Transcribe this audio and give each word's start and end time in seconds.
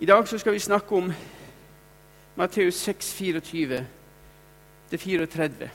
I 0.00 0.06
dag 0.06 0.28
så 0.28 0.38
skal 0.38 0.52
vi 0.52 0.58
snakke 0.58 0.96
om 0.96 1.12
Matteus 2.36 2.74
6, 2.74 3.12
24 3.14 3.86
34. 4.90 5.70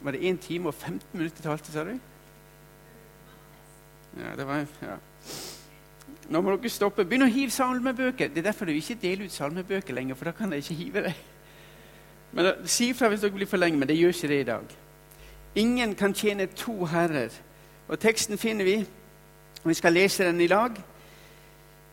Var 0.00 0.12
det 0.12 0.28
1 0.28 0.40
time 0.40 0.68
og 0.68 0.74
15 0.74 1.00
minutter 1.12 1.42
talte, 1.42 1.72
sa 1.72 1.84
du? 1.84 1.98
Ja, 4.16 4.32
det 4.36 4.46
var, 4.46 4.64
ja. 4.82 4.96
Nå 6.28 6.40
må 6.40 6.56
dere 6.56 6.72
stoppe. 6.72 7.04
Begynn 7.04 7.28
å 7.28 7.30
hive 7.30 7.52
salmebøker. 7.52 8.32
Det 8.32 8.40
er 8.40 8.48
derfor 8.48 8.64
du 8.64 8.72
ikke 8.72 8.96
deler 9.02 9.28
ut 9.28 9.36
salmebøker 9.36 9.94
lenger, 9.94 10.16
for 10.16 10.24
da 10.24 10.32
kan 10.32 10.50
de 10.50 10.64
ikke 10.64 10.80
hive 10.80 11.04
deg. 11.10 11.22
Men 12.32 12.52
Si 12.64 12.88
ifra 12.94 13.12
hvis 13.12 13.20
dere 13.20 13.36
blir 13.36 13.52
for 13.52 13.60
lenge, 13.60 13.76
men 13.76 13.88
det 13.88 14.00
gjør 14.00 14.16
ikke 14.16 14.32
det 14.32 14.40
i 14.40 14.50
dag. 14.54 14.76
Ingen 15.54 15.94
kan 15.94 16.16
tjene 16.16 16.48
to 16.56 16.84
herrer. 16.88 17.28
Og 17.88 18.00
Teksten 18.00 18.38
finner 18.38 18.64
vi, 18.64 18.80
og 19.62 19.68
vi 19.68 19.74
skal 19.74 19.92
lese 19.92 20.24
den 20.24 20.40
i 20.40 20.48
lag. 20.48 20.95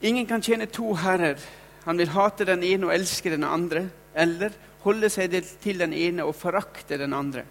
Ingen 0.03 0.25
kan 0.27 0.41
tjene 0.43 0.65
to 0.67 0.91
herrer. 0.99 1.39
Han 1.85 1.97
vil 1.97 2.11
hate 2.11 2.43
den 2.47 2.63
ene 2.67 2.89
og 2.89 2.93
elske 2.95 3.31
den 3.31 3.45
andre, 3.47 3.85
eller 4.11 4.51
holde 4.83 5.07
seg 5.11 5.31
til 5.63 5.79
den 5.79 5.93
ene 5.95 6.25
og 6.27 6.35
forakte 6.35 6.97
den 6.99 7.15
andre. 7.15 7.45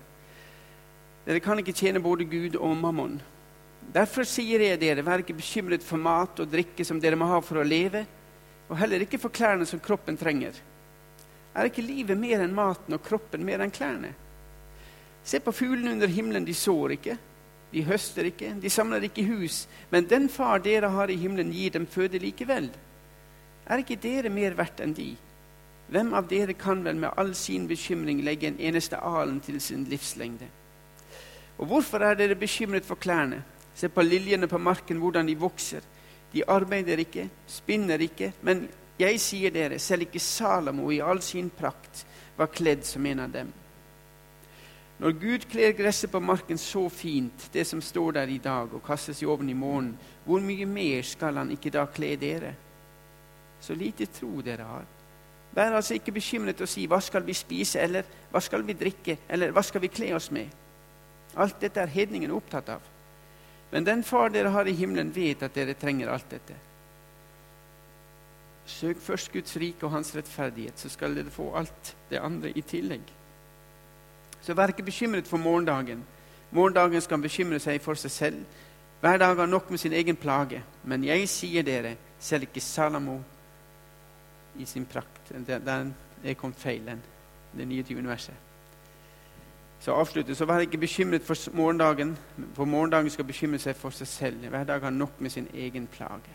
Dere 1.25 1.41
kan 1.41 1.61
ikke 1.63 1.73
tjene 1.73 2.03
både 2.05 2.27
Gud 2.29 2.59
og 2.61 2.75
mammon. 2.77 3.15
Derfor 3.93 4.29
sier 4.29 4.61
jeg 4.67 4.81
dere, 4.83 5.05
vær 5.05 5.25
ikke 5.25 5.39
bekymret 5.39 5.85
for 5.85 6.01
mat 6.01 6.45
og 6.45 6.51
drikke 6.53 6.85
som 6.85 7.01
dere 7.01 7.17
må 7.17 7.31
ha 7.31 7.41
for 7.41 7.63
å 7.63 7.65
leve, 7.65 8.05
og 8.69 8.77
heller 8.81 9.07
ikke 9.07 9.21
for 9.23 9.33
klærne 9.33 9.65
som 9.69 9.81
kroppen 9.81 10.21
trenger. 10.21 10.53
Er 11.57 11.69
ikke 11.69 11.85
livet 11.85 12.21
mer 12.21 12.45
enn 12.45 12.53
maten 12.57 12.97
og 12.97 13.05
kroppen 13.05 13.49
mer 13.49 13.65
enn 13.65 13.73
klærne? 13.73 14.13
Se 15.25 15.41
på 15.41 15.57
fuglene 15.57 15.97
under 15.97 16.13
himmelen, 16.13 16.45
de 16.45 16.57
sår 16.57 16.99
ikke, 16.99 17.17
de 17.73 17.85
høster 17.89 18.29
ikke, 18.29 18.53
de 18.61 18.71
samler 18.71 19.07
ikke 19.09 19.25
hus, 19.31 19.67
men 19.91 20.09
den 20.09 20.29
far 20.29 20.61
dere 20.61 20.91
har 20.93 21.11
i 21.11 21.17
himmelen, 21.17 21.53
gir 21.53 21.73
dem 21.73 21.87
føde 21.89 22.21
likevel. 22.21 22.69
Er 23.67 23.81
ikke 23.81 24.01
dere 24.03 24.33
mer 24.33 24.57
verdt 24.59 24.83
enn 24.85 24.93
de? 24.97 25.15
Hvem 25.93 26.13
av 26.17 26.29
dere 26.29 26.57
kan 26.57 26.83
vel 26.85 26.99
med 27.01 27.17
all 27.21 27.33
sin 27.37 27.65
bekymring 27.69 28.21
legge 28.25 28.49
en 28.49 28.61
eneste 28.61 28.97
alen 28.97 29.41
til 29.41 29.61
sin 29.61 29.87
livslengde? 29.89 30.49
Og 31.59 31.69
hvorfor 31.69 32.05
er 32.05 32.17
dere 32.19 32.37
bekymret 32.37 32.85
for 32.85 33.01
klærne? 33.01 33.43
Se 33.75 33.89
på 33.89 34.05
liljene 34.05 34.49
på 34.49 34.59
marken, 34.59 35.01
hvordan 35.01 35.29
de 35.29 35.39
vokser. 35.39 35.81
De 36.33 36.45
arbeider 36.49 37.01
ikke, 37.01 37.29
spinner 37.47 38.01
ikke, 38.01 38.33
men 38.43 38.67
jeg 39.01 39.21
sier 39.21 39.53
dere, 39.53 39.79
selv 39.79 40.07
ikke 40.07 40.21
Salomo 40.21 40.91
i 40.93 41.01
all 41.01 41.21
sin 41.25 41.51
prakt 41.51 42.05
var 42.37 42.53
kledd 42.53 42.85
som 42.89 43.07
en 43.07 43.25
av 43.25 43.33
dem. 43.33 43.53
Når 45.03 45.17
Gud 45.19 45.45
kler 45.51 45.73
gresset 45.75 46.13
på 46.13 46.21
marken 46.23 46.59
så 46.59 46.85
fint, 46.89 47.49
det 47.53 47.65
som 47.67 47.81
står 47.83 48.13
der 48.21 48.31
i 48.31 48.39
dag 48.39 48.71
og 48.71 48.85
kastes 48.87 49.23
i 49.23 49.27
ovnen 49.27 49.51
i 49.51 49.57
morgen, 49.59 49.97
hvor 50.25 50.39
mye 50.39 50.67
mer 50.67 51.03
skal 51.03 51.41
han 51.41 51.51
ikke 51.51 51.73
da 51.75 51.89
kle 51.91 52.13
dere? 52.21 52.53
Så 53.61 53.75
lite 53.75 54.07
tro 54.07 54.31
dere 54.47 54.63
har. 54.69 54.85
Vær 55.53 55.75
altså 55.75 55.95
ikke 55.99 56.13
bekymret 56.13 56.61
og 56.61 56.69
si 56.69 56.87
'Hva 56.87 57.01
skal 57.01 57.27
vi 57.27 57.33
spise?' 57.33 57.81
eller 57.81 58.03
'Hva 58.31 58.41
skal 58.41 58.67
vi 58.67 58.73
drikke?' 58.73 59.19
eller 59.29 59.51
'Hva 59.51 59.63
skal 59.63 59.81
vi 59.81 59.87
kle 59.87 60.15
oss 60.15 60.31
med?' 60.31 60.49
Alt 61.37 61.61
dette 61.61 61.81
er 61.81 61.87
hedningen 61.87 62.31
opptatt 62.31 62.69
av. 62.69 62.81
Men 63.73 63.87
den 63.87 64.05
far 64.05 64.29
dere 64.29 64.51
har 64.51 64.65
i 64.65 64.73
himmelen, 64.73 65.17
vet 65.17 65.43
at 65.43 65.55
dere 65.55 65.75
trenger 65.75 66.09
alt 66.09 66.31
dette. 66.31 66.55
Søk 68.67 69.01
først 69.01 69.33
Guds 69.33 69.57
rike 69.57 69.87
og 69.87 69.91
hans 69.91 70.17
rettferdighet, 70.17 70.79
så 70.79 70.89
skal 70.89 71.15
dere 71.15 71.31
få 71.31 71.55
alt 71.55 71.97
det 72.11 72.19
andre 72.19 72.51
i 72.51 72.61
tillegg. 72.61 73.03
Så 74.43 74.55
vær 74.55 74.67
ikke 74.67 74.83
bekymret 74.83 75.27
for 75.27 75.37
morgendagen. 75.37 76.05
Morgendagen 76.51 77.01
skal 77.01 77.23
bekymre 77.23 77.59
seg 77.63 77.81
for 77.81 77.95
seg 77.95 78.11
selv. 78.11 78.45
Hver 79.01 79.17
dag 79.19 79.37
har 79.37 79.47
nok 79.47 79.71
med 79.71 79.79
sin 79.79 79.93
egen 79.93 80.17
plage. 80.17 80.63
Men 80.85 81.05
jeg 81.05 81.29
sier 81.29 81.63
dere, 81.63 81.97
selv 82.19 82.43
ikke 82.43 82.61
Salamo 82.61 83.21
i 84.59 84.65
sin 84.65 84.87
prakt 84.87 85.33
Den 85.49 85.95
er 86.25 86.35
kom 86.35 86.55
feilen. 86.55 87.03
Det 87.53 87.59
Det 87.59 87.69
29. 87.69 88.09
verset. 88.09 88.35
Så 89.81 89.93
avslutter, 89.93 90.35
så 90.35 90.45
vær 90.45 90.59
ikke 90.59 90.79
bekymret 90.79 91.23
for 91.23 91.37
morgendagen, 91.53 92.19
for 92.55 92.65
morgendagen 92.65 93.11
skal 93.11 93.25
bekymre 93.25 93.59
seg 93.59 93.77
for 93.77 93.91
seg 93.91 94.07
selv. 94.07 94.49
Hver 94.49 94.65
dag 94.65 94.81
har 94.81 94.91
nok 94.91 95.21
med 95.21 95.31
sin 95.31 95.49
egen 95.55 95.87
plage. 95.87 96.31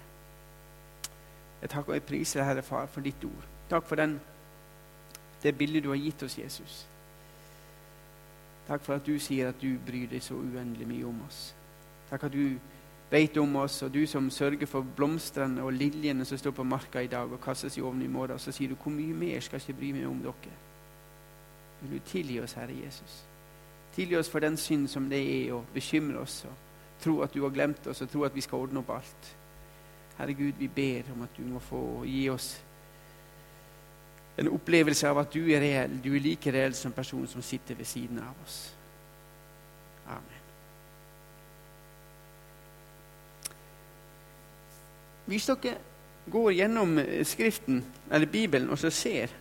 Jeg 1.62 1.70
takker 1.70 1.90
og 1.90 1.94
jeg 1.94 2.04
priser 2.04 2.44
Herre 2.44 2.62
Far, 2.62 2.86
for 2.86 3.02
ditt 3.02 3.24
ord. 3.24 3.48
Takk 3.70 3.88
for 3.88 3.96
den, 3.96 4.20
det 5.44 5.58
bildet 5.58 5.84
du 5.84 5.90
har 5.90 5.98
gitt 5.98 6.24
oss, 6.24 6.38
Jesus. 6.38 6.88
Takk 8.68 8.84
for 8.84 9.00
at 9.00 9.06
du 9.08 9.16
sier 9.20 9.50
at 9.50 9.62
du 9.62 9.78
bryr 9.86 10.10
deg 10.12 10.24
så 10.24 10.36
uendelig 10.36 10.88
mye 10.88 11.06
om 11.08 11.22
oss. 11.28 11.54
Takk 12.10 12.28
at 12.28 12.34
du 12.34 12.58
vet 13.12 13.38
om 13.40 13.56
oss, 13.56 13.82
og 13.84 13.94
du 13.94 14.02
som 14.08 14.30
sørger 14.32 14.68
for 14.68 14.84
blomstene 14.96 15.64
og 15.64 15.74
liljene 15.74 16.26
som 16.26 16.38
står 16.38 16.52
på 16.52 16.68
marka 16.68 17.02
i 17.02 17.08
dag 17.12 17.32
og 17.32 17.42
kastes 17.44 17.78
i 17.78 17.82
ovnen 17.82 18.04
i 18.04 18.12
morgen. 18.12 18.40
Så 18.40 18.52
sier 18.52 18.70
du 18.70 18.76
hvor 18.76 18.92
mye 18.92 19.16
mer 19.16 19.40
skal 19.40 19.62
jeg 19.62 19.70
ikke 19.70 19.80
bry 19.80 19.92
meg 19.96 20.08
om 20.10 20.20
dere. 20.24 20.60
Vil 21.82 21.96
du 21.96 22.06
tilgi 22.06 22.40
oss, 22.42 22.58
Herre 22.58 22.76
Jesus? 22.76 23.24
Tilgi 23.96 24.18
oss 24.18 24.30
for 24.30 24.44
den 24.44 24.58
synd 24.58 24.88
som 24.92 25.08
det 25.10 25.22
er 25.22 25.54
å 25.56 25.64
bekymre 25.74 26.20
oss 26.22 26.42
og 26.50 26.64
tro 27.02 27.22
at 27.22 27.34
du 27.34 27.44
har 27.44 27.54
glemt 27.54 27.88
oss 27.88 28.02
og 28.02 28.10
tro 28.12 28.24
at 28.26 28.36
vi 28.36 28.44
skal 28.44 28.66
ordne 28.66 28.82
opp 28.82 28.92
alt. 28.98 29.36
Herre 30.18 30.34
Gud, 30.34 30.58
vi 30.60 30.68
ber 30.68 31.14
om 31.14 31.22
at 31.24 31.38
du 31.38 31.44
må 31.46 31.62
få 31.62 32.04
gi 32.06 32.24
oss 32.34 32.56
en 34.38 34.50
opplevelse 34.54 35.08
av 35.10 35.22
at 35.24 35.34
du 35.34 35.42
er 35.50 35.62
reell. 35.64 35.98
Du 36.04 36.12
er 36.14 36.24
like 36.24 36.52
reell 36.54 36.76
som 36.78 36.94
personen 36.94 37.28
som 37.28 37.42
sitter 37.42 37.76
ved 37.76 37.86
siden 37.90 38.20
av 38.22 38.44
oss. 38.46 38.58
Amen. 40.08 40.44
Hvis 45.28 45.50
dere 45.50 45.76
går 46.32 46.52
gjennom 46.52 47.00
Skriften, 47.24 47.82
eller 48.12 48.28
Bibelen, 48.28 48.70
og 48.70 48.80
så 48.80 48.90
ser 48.90 49.34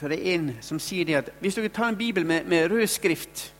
så 0.00 0.08
det 0.08 0.16
er 0.16 0.34
en 0.34 0.46
som 0.64 0.78
sier 0.80 1.04
det 1.04 1.16
at 1.18 1.26
hvis 1.42 1.58
dere 1.58 1.68
tar 1.68 1.90
en 1.90 1.96
bibel 1.96 2.24
med, 2.26 2.46
med 2.48 2.70
rød 2.70 2.86
skrift 2.88 3.50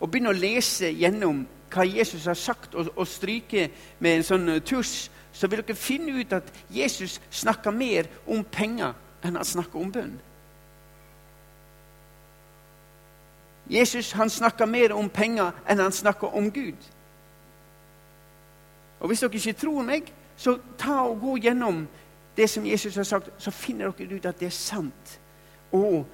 og 0.00 0.08
begynner 0.08 0.32
å 0.32 0.40
lese 0.40 0.88
gjennom 0.88 1.42
hva 1.70 1.84
Jesus 1.84 2.24
har 2.24 2.38
sagt, 2.38 2.74
og, 2.74 2.88
og 2.96 3.06
stryker 3.06 3.68
med 4.00 4.16
en 4.16 4.24
sånn 4.24 4.48
tusj, 4.64 5.10
så 5.32 5.46
vil 5.46 5.62
dere 5.62 5.76
finne 5.76 6.20
ut 6.20 6.32
at 6.32 6.52
Jesus 6.70 7.20
snakker 7.30 7.70
mer 7.70 8.08
om 8.26 8.44
penger 8.44 8.92
enn 9.24 9.36
han 9.36 9.44
snakker 9.46 9.80
om 9.80 9.92
bønn. 9.92 10.18
Jesus 13.70 14.12
han 14.12 14.30
snakker 14.30 14.66
mer 14.66 14.92
om 14.92 15.08
penger 15.08 15.52
enn 15.68 15.78
han 15.78 15.94
snakker 15.94 16.34
om 16.36 16.50
Gud. 16.50 16.88
Og 19.00 19.08
Hvis 19.08 19.20
dere 19.20 19.34
ikke 19.34 19.52
tror 19.52 19.82
meg, 19.82 20.12
så 20.36 20.58
ta 20.78 21.02
og 21.06 21.20
gå 21.20 21.36
gjennom 21.36 21.86
det 22.36 22.50
som 22.50 22.66
Jesus 22.66 22.96
har 22.96 23.04
sagt, 23.04 23.30
så 23.38 23.50
finner 23.50 23.90
dere 23.90 24.16
ut 24.16 24.26
at 24.26 24.40
det 24.40 24.46
er 24.46 24.56
sant. 24.56 25.20
Og 25.72 26.06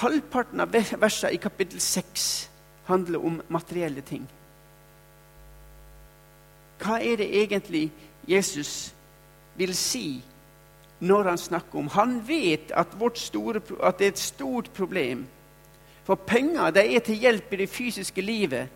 halvparten 0.00 0.60
av 0.60 0.72
versene 0.72 1.32
i 1.32 1.40
kapittel 1.40 1.80
6 1.80 2.50
handler 2.86 3.24
om 3.24 3.40
materielle 3.48 4.00
ting. 4.00 4.28
Hva 6.78 6.98
er 7.00 7.16
det 7.16 7.28
egentlig 7.42 7.90
Jesus 8.28 8.94
vil 9.56 9.74
si 9.76 10.22
når 11.00 11.28
han 11.28 11.38
snakker 11.38 11.78
om 11.78 11.88
Han 11.92 12.20
vet 12.28 12.72
at, 12.72 12.94
store, 13.14 13.60
at 13.82 13.98
det 13.98 14.04
er 14.04 14.08
et 14.08 14.18
stort 14.18 14.70
problem. 14.74 15.26
For 16.04 16.14
penger 16.14 16.72
er 16.76 16.98
til 16.98 17.14
hjelp 17.14 17.52
i 17.52 17.56
det 17.56 17.68
fysiske 17.68 18.20
livet. 18.20 18.68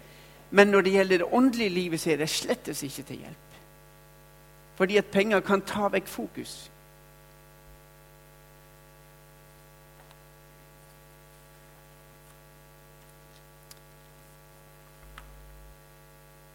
Men 0.51 0.69
når 0.69 0.81
det 0.81 0.93
gjelder 0.93 1.19
det 1.19 1.27
åndelige 1.33 1.69
livet, 1.69 2.01
så 2.01 2.11
er 2.11 2.17
det 2.17 2.29
slettes 2.29 2.83
ikke 2.83 3.03
til 3.03 3.17
hjelp. 3.17 3.37
Fordi 4.75 4.97
at 4.97 5.07
penger 5.07 5.41
kan 5.41 5.63
ta 5.63 5.89
vekk 5.89 6.07
fokus. 6.07 6.71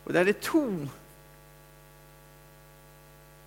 Og 0.06 0.14
det 0.14 0.20
er 0.20 0.24
det 0.24 0.38
to 0.38 0.88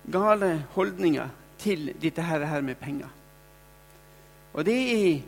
gale 0.07 0.65
holdninger 0.75 1.29
til 1.59 1.93
dette 2.01 2.21
her, 2.21 2.61
med 2.61 2.75
penger. 2.75 3.09
Og 4.53 4.65
det 4.65 4.79
er 4.93 5.21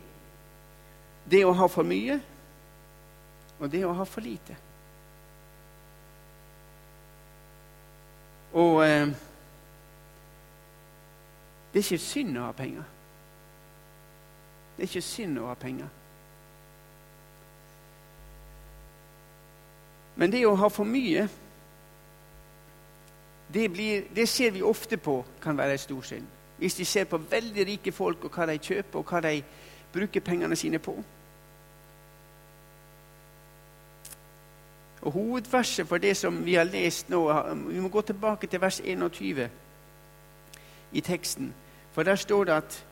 det 1.30 1.44
å 1.46 1.52
ha 1.54 1.68
for 1.70 1.86
mye 1.86 2.18
og 3.62 3.70
det 3.70 3.84
å 3.86 3.92
ha 3.94 4.04
for 4.08 4.24
lite. 4.24 4.56
Og 8.58 8.80
eh, 8.84 9.12
det 11.72 11.78
er 11.78 11.86
ikke 11.86 12.02
synd 12.02 12.40
å 12.40 12.48
ha 12.48 12.56
penger. 12.56 12.88
Det 14.76 14.82
er 14.82 14.90
ikke 14.90 15.04
synd 15.06 15.38
å 15.38 15.46
ha 15.46 15.54
penger. 15.56 15.92
Men 20.18 20.34
det 20.34 20.42
å 20.44 20.56
ha 20.58 20.68
for 20.68 20.84
mye, 20.84 21.28
det, 23.54 23.72
blir, 23.72 24.04
det 24.16 24.28
ser 24.28 24.50
vi 24.50 24.62
ofte 24.62 24.96
på 24.96 25.24
kan 25.42 25.56
være 25.56 25.72
en 25.72 25.78
stor 25.78 26.02
synd. 26.02 26.26
Hvis 26.58 26.74
de 26.74 26.84
ser 26.84 27.04
på 27.04 27.18
veldig 27.18 27.66
rike 27.66 27.92
folk 27.92 28.24
og 28.24 28.30
hva 28.30 28.46
de 28.46 28.58
kjøper, 28.58 28.98
og 28.98 29.10
hva 29.10 29.20
de 29.20 29.42
bruker 29.92 30.20
pengene 30.20 30.56
sine 30.56 30.78
på. 30.78 30.94
Og 35.02 35.12
Hovedverset 35.12 35.88
for 35.88 35.98
det 35.98 36.16
som 36.16 36.44
vi 36.46 36.54
har 36.54 36.64
lest 36.64 37.08
nå 37.10 37.24
Vi 37.66 37.80
må 37.80 37.88
gå 37.88 38.00
tilbake 38.00 38.46
til 38.46 38.60
vers 38.60 38.80
21 38.84 39.48
i 40.92 41.00
teksten. 41.00 41.54
For 41.92 42.02
der 42.02 42.16
står 42.16 42.44
det 42.44 42.52
at 42.52 42.84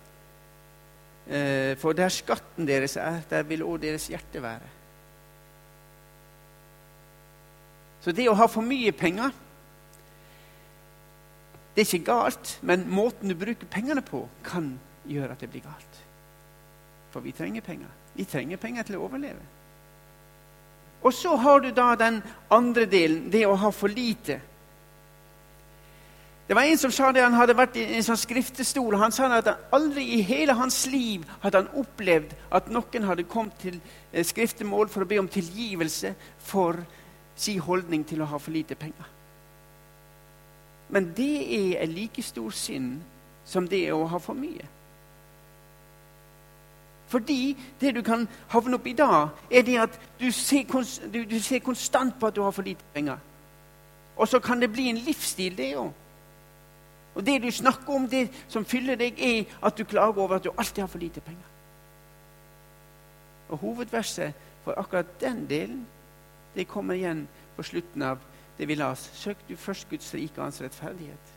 eh, 1.29 1.77
For 1.79 1.93
der 1.93 2.09
skatten 2.09 2.69
deres 2.69 2.97
er, 2.97 3.21
der 3.31 3.43
vil 3.43 3.63
òg 3.63 3.83
deres 3.83 4.07
hjerte 4.07 4.43
være. 4.43 4.69
Så 8.01 8.13
det 8.13 8.29
å 8.29 8.35
ha 8.35 8.47
for 8.49 8.65
mye 8.65 8.93
penger 8.93 9.31
Det 11.75 11.83
er 11.83 11.87
ikke 11.87 12.11
galt, 12.11 12.59
men 12.67 12.89
måten 12.91 13.31
du 13.31 13.37
bruker 13.39 13.69
pengene 13.71 14.03
på, 14.03 14.25
kan 14.45 14.73
gjøre 15.09 15.33
at 15.33 15.41
det 15.41 15.51
blir 15.53 15.65
galt. 15.65 16.03
For 17.11 17.23
vi 17.25 17.33
trenger 17.35 17.65
penger. 17.65 17.89
Vi 18.15 18.27
trenger 18.27 18.61
penger 18.61 18.87
til 18.87 18.99
å 18.99 19.07
overleve. 19.07 19.43
Og 21.03 21.15
så 21.15 21.35
har 21.37 21.61
du 21.61 21.71
da 21.73 21.95
den 21.97 22.21
andre 22.53 22.85
delen, 22.91 23.31
det 23.33 23.47
å 23.49 23.57
ha 23.57 23.71
for 23.73 23.89
lite. 23.89 24.41
Det 26.51 26.55
var 26.55 26.67
En 26.67 26.79
som 26.79 26.91
sa 26.91 27.13
det, 27.13 27.23
han 27.23 27.37
hadde 27.39 27.55
vært 27.55 27.77
i 27.79 27.85
en 27.95 28.03
sånn 28.03 28.19
skriftestol. 28.19 28.97
Han 28.99 29.13
sa 29.15 29.29
at 29.37 29.47
han 29.47 29.69
aldri 29.71 30.03
i 30.17 30.23
hele 30.27 30.57
hans 30.59 30.83
liv 30.91 31.23
hadde 31.45 31.63
han 31.63 31.79
opplevd 31.79 32.35
at 32.51 32.73
noen 32.75 33.07
hadde 33.07 33.29
kommet 33.31 33.55
til 33.63 33.79
eh, 34.11 34.27
skriftemål 34.27 34.91
for 34.91 35.07
å 35.07 35.09
be 35.09 35.21
om 35.23 35.31
tilgivelse 35.31 36.11
for 36.43 36.83
sin 37.39 37.63
holdning 37.63 38.03
til 38.05 38.25
å 38.25 38.29
ha 38.33 38.43
for 38.43 38.51
lite 38.51 38.75
penger. 38.75 39.20
Men 40.91 41.13
det 41.17 41.37
er 41.55 41.83
en 41.83 41.95
like 41.95 42.23
stor 42.23 42.51
synd 42.51 43.01
som 43.45 43.69
det 43.69 43.85
er 43.87 43.95
å 43.95 44.09
ha 44.11 44.19
for 44.23 44.39
mye. 44.39 44.67
Fordi 47.11 47.57
det 47.81 47.95
du 47.95 48.03
kan 48.07 48.29
havne 48.53 48.79
opp 48.79 48.87
i 48.87 48.95
da, 48.95 49.29
er 49.51 49.65
det 49.67 49.79
at 49.83 49.97
du 50.21 50.29
ser, 50.31 50.71
du, 51.11 51.25
du 51.27 51.41
ser 51.43 51.59
konstant 51.59 52.15
på 52.19 52.29
at 52.29 52.37
du 52.37 52.43
har 52.43 52.55
for 52.55 52.67
lite 52.67 52.87
penger. 52.95 53.19
Og 54.17 54.29
så 54.29 54.39
kan 54.39 54.61
det 54.61 54.71
bli 54.71 54.91
en 54.91 55.01
livsstil, 55.03 55.57
det 55.59 55.73
òg. 55.81 55.91
Og 57.15 57.27
det 57.27 57.41
du 57.43 57.51
snakker 57.51 57.95
om, 57.95 58.07
det 58.09 58.29
som 58.49 58.65
fyller 58.65 58.99
deg, 59.01 59.19
er 59.19 59.57
at 59.67 59.79
du 59.79 59.85
klager 59.85 60.23
over 60.23 60.37
at 60.37 60.45
du 60.45 60.53
alltid 60.57 60.85
har 60.85 60.93
for 60.93 61.03
lite 61.03 61.21
penger. 61.21 61.49
Og 63.51 63.59
Hovedverset 63.59 64.33
for 64.65 64.79
akkurat 64.79 65.21
den 65.21 65.47
delen 65.51 65.87
det 66.55 66.69
kommer 66.69 66.95
igjen 66.95 67.25
på 67.57 67.63
slutten 67.63 68.03
av 68.03 68.23
det 68.61 68.69
vi 68.69 68.77
las. 68.77 69.11
Søk 69.15 69.37
du 69.49 69.57
først 69.57 69.89
Guds 69.91 70.15
rike 70.15 70.37
og 70.37 70.45
hans 70.45 70.61
rettferdighet. 70.63 71.37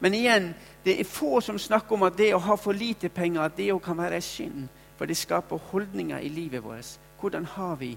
Men 0.00 0.14
igjen, 0.14 0.54
det 0.84 1.00
er 1.00 1.04
få 1.04 1.40
som 1.40 1.58
snakker 1.58 1.96
om 1.96 2.02
at 2.08 2.16
det 2.16 2.32
å 2.34 2.42
ha 2.42 2.56
for 2.56 2.72
lite 2.76 3.08
penger 3.08 3.44
at 3.44 3.56
det 3.56 3.70
kan 3.84 3.98
være 3.98 4.20
synd. 4.20 4.66
For 4.96 5.06
det 5.06 5.16
skaper 5.16 5.60
holdninger 5.70 6.18
i 6.18 6.28
livet 6.28 6.64
vårt. 6.64 6.98
Hvordan 7.20 7.44
har 7.44 7.76
vi 7.76 7.96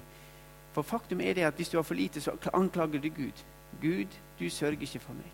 For 0.74 0.82
faktum 0.82 1.22
er 1.22 1.34
det 1.34 1.42
at 1.42 1.56
hvis 1.58 1.70
du 1.70 1.78
har 1.78 1.84
for 1.84 1.96
lite, 1.96 2.22
så 2.22 2.32
anklager 2.54 3.00
du 3.02 3.10
Gud. 3.10 3.44
Gud, 3.82 4.08
du 4.40 4.50
sørger 4.50 4.82
ikke 4.82 5.00
for 5.00 5.14
meg. 5.14 5.32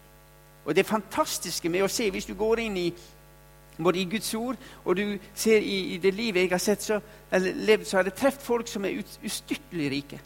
Og 0.66 0.75
det 0.75 0.86
fantastiske 0.86 1.70
med 1.70 1.84
å 1.84 1.90
se, 1.92 2.10
hvis 2.10 2.25
du 2.25 2.34
går 2.34 2.60
inn 2.64 2.78
i 2.78 2.94
både 3.78 4.00
i 4.00 4.06
Guds 4.06 4.34
ord 4.34 4.56
og 4.86 4.96
du 4.96 5.18
ser 5.36 5.58
i, 5.58 5.96
i 5.96 5.98
det 5.98 6.14
livet 6.14 6.42
jeg 6.42 6.52
har 6.52 6.64
sett, 6.64 6.84
så, 6.84 7.00
eller 7.31 7.54
levd, 7.54 7.86
så 7.86 7.98
har 7.98 8.04
det 8.08 8.14
truffet 8.14 8.42
folk 8.42 8.68
som 8.68 8.86
er 8.86 9.02
ustyrtelig 9.25 9.92
rike. 9.92 10.20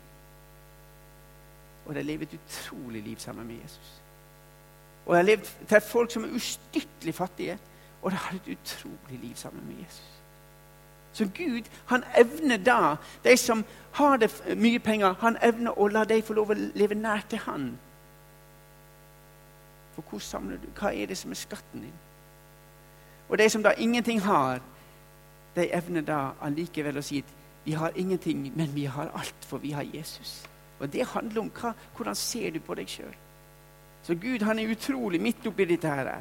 Og 1.87 1.95
de 1.95 2.03
lever 2.03 2.27
et 2.27 2.39
utrolig 2.39 3.01
liv 3.03 3.17
sammen 3.19 3.47
med 3.47 3.55
Jesus. 3.63 4.01
Og 5.05 5.15
jeg 5.15 5.23
har 5.23 5.25
levd 5.25 5.67
til 5.67 5.81
folk 5.81 6.11
som 6.11 6.23
er 6.23 6.35
ustyrtelig 6.35 7.15
fattige, 7.15 7.57
og 8.01 8.11
de 8.11 8.15
har 8.15 8.35
et 8.35 8.57
utrolig 8.57 9.19
liv 9.21 9.35
sammen 9.35 9.67
med 9.67 9.75
Jesus. 9.83 10.17
Så 11.13 11.25
Gud 11.25 11.61
han 11.85 12.03
evner 12.17 12.57
da, 12.57 12.95
de 13.23 13.37
som 13.37 13.65
har 13.91 14.17
det 14.17 14.57
mye 14.57 14.79
penger, 14.79 15.15
han 15.19 15.37
evner 15.41 15.79
å 15.79 15.87
la 15.87 16.03
dem 16.05 16.21
få 16.23 16.35
lov 16.37 16.51
å 16.53 16.57
leve 16.57 16.95
nær 16.95 17.23
til 17.29 17.39
Han. 17.45 17.71
For 19.95 20.05
hvor 20.09 20.21
samler 20.21 20.59
du? 20.61 20.67
Hva 20.77 20.91
er 20.93 21.09
det 21.09 21.17
som 21.17 21.31
er 21.31 21.39
skatten 21.39 21.87
din? 21.87 21.95
Og 23.29 23.37
de 23.37 23.49
som 23.49 23.63
da 23.63 23.73
ingenting 23.77 24.21
har, 24.21 24.61
de 25.55 25.65
evner 25.73 26.05
da 26.05 26.19
allikevel 26.41 26.99
å 26.99 27.01
si 27.01 27.23
at 27.25 27.33
vi 27.65 27.73
har 27.73 27.95
ingenting, 27.95 28.51
men 28.55 28.69
vi 28.75 28.85
har 28.85 29.09
alt, 29.17 29.45
for 29.49 29.57
vi 29.57 29.71
har 29.71 29.87
Jesus. 29.93 30.45
Og 30.79 30.93
det 30.93 31.07
handler 31.13 31.41
om 31.41 31.51
hva, 31.53 31.73
hvordan 31.95 32.15
ser 32.15 32.51
du 32.53 32.59
på 32.59 32.75
deg 32.77 32.89
sjøl. 32.89 33.15
Så 34.05 34.15
Gud 34.15 34.45
han 34.45 34.59
er 34.59 34.71
utrolig 34.71 35.21
midt 35.21 35.47
oppi 35.49 35.65
dette 35.65 35.89
her. 35.89 36.11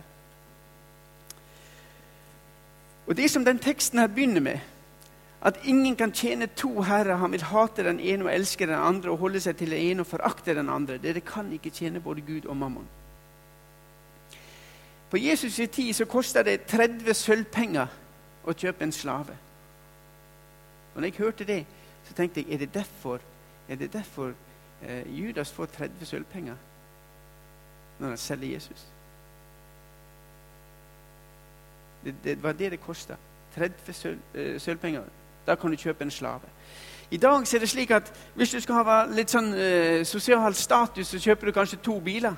Og 3.07 3.15
det 3.17 3.29
som 3.31 3.45
den 3.45 3.61
teksten 3.63 4.01
her 4.03 4.11
begynner 4.11 4.43
med, 4.43 4.59
at 5.47 5.61
ingen 5.65 5.97
kan 5.97 6.13
tjene 6.13 6.47
to 6.47 6.83
herrer. 6.83 7.17
Han 7.17 7.33
vil 7.33 7.45
hate 7.45 7.85
den 7.85 8.01
ene 8.01 8.25
og 8.25 8.33
elske 8.35 8.67
den 8.67 8.79
andre 8.79 9.11
og 9.13 9.19
holde 9.19 9.41
seg 9.41 9.57
til 9.57 9.71
den 9.71 9.79
ene 9.79 10.03
og 10.03 10.11
forakte 10.11 10.55
den 10.57 10.71
andre. 10.73 10.99
Dere 10.99 11.21
kan 11.21 11.53
ikke 11.53 11.71
tjene 11.71 12.01
både 12.01 12.25
Gud 12.27 12.47
og 12.47 12.57
mammon. 12.57 12.89
På 15.11 15.17
Jesus' 15.17 15.63
i 15.63 15.67
tid 15.67 15.93
så 15.95 16.05
kosta 16.05 16.43
det 16.43 16.65
30 16.67 17.15
sølvpenger 17.15 17.87
å 18.47 18.53
kjøpe 18.53 18.85
en 18.85 18.93
slave. 18.93 19.37
Og 20.95 21.01
når 21.01 21.07
jeg 21.07 21.19
hørte 21.19 21.45
det, 21.47 21.61
så 22.09 22.15
tenkte 22.15 22.43
jeg 22.43 22.55
er 22.55 22.59
det 22.65 22.75
derfor, 22.75 23.21
er 23.69 23.77
det 23.77 23.93
derfor 23.93 24.35
Judas 25.07 25.53
får 25.53 25.67
30 25.67 26.07
sølvpenger? 26.07 26.57
når 27.99 28.09
han 28.09 28.17
selger 28.17 28.53
Jesus. 28.53 28.87
Det, 32.05 32.15
det 32.25 32.43
var 32.43 32.53
det 32.53 32.71
det 32.71 32.81
kosta. 32.81 33.15
30 33.55 33.93
søl, 33.93 34.19
uh, 34.35 34.61
sølvpenger. 34.61 35.03
Da 35.47 35.55
kan 35.55 35.71
du 35.71 35.77
kjøpe 35.77 36.05
en 36.05 36.11
slave. 36.11 36.41
I 37.11 37.17
dag 37.17 37.55
er 37.55 37.59
det 37.59 37.69
slik 37.69 37.91
at 37.91 38.13
hvis 38.35 38.51
du 38.51 38.61
skal 38.61 38.75
ha 38.75 39.05
litt 39.07 39.31
sånn 39.31 39.53
eh, 39.55 40.03
sosial 40.05 40.55
status, 40.59 41.07
så 41.07 41.21
kjøper 41.23 41.47
du 41.47 41.53
kanskje 41.55 41.79
to 41.79 42.01
biler. 42.03 42.35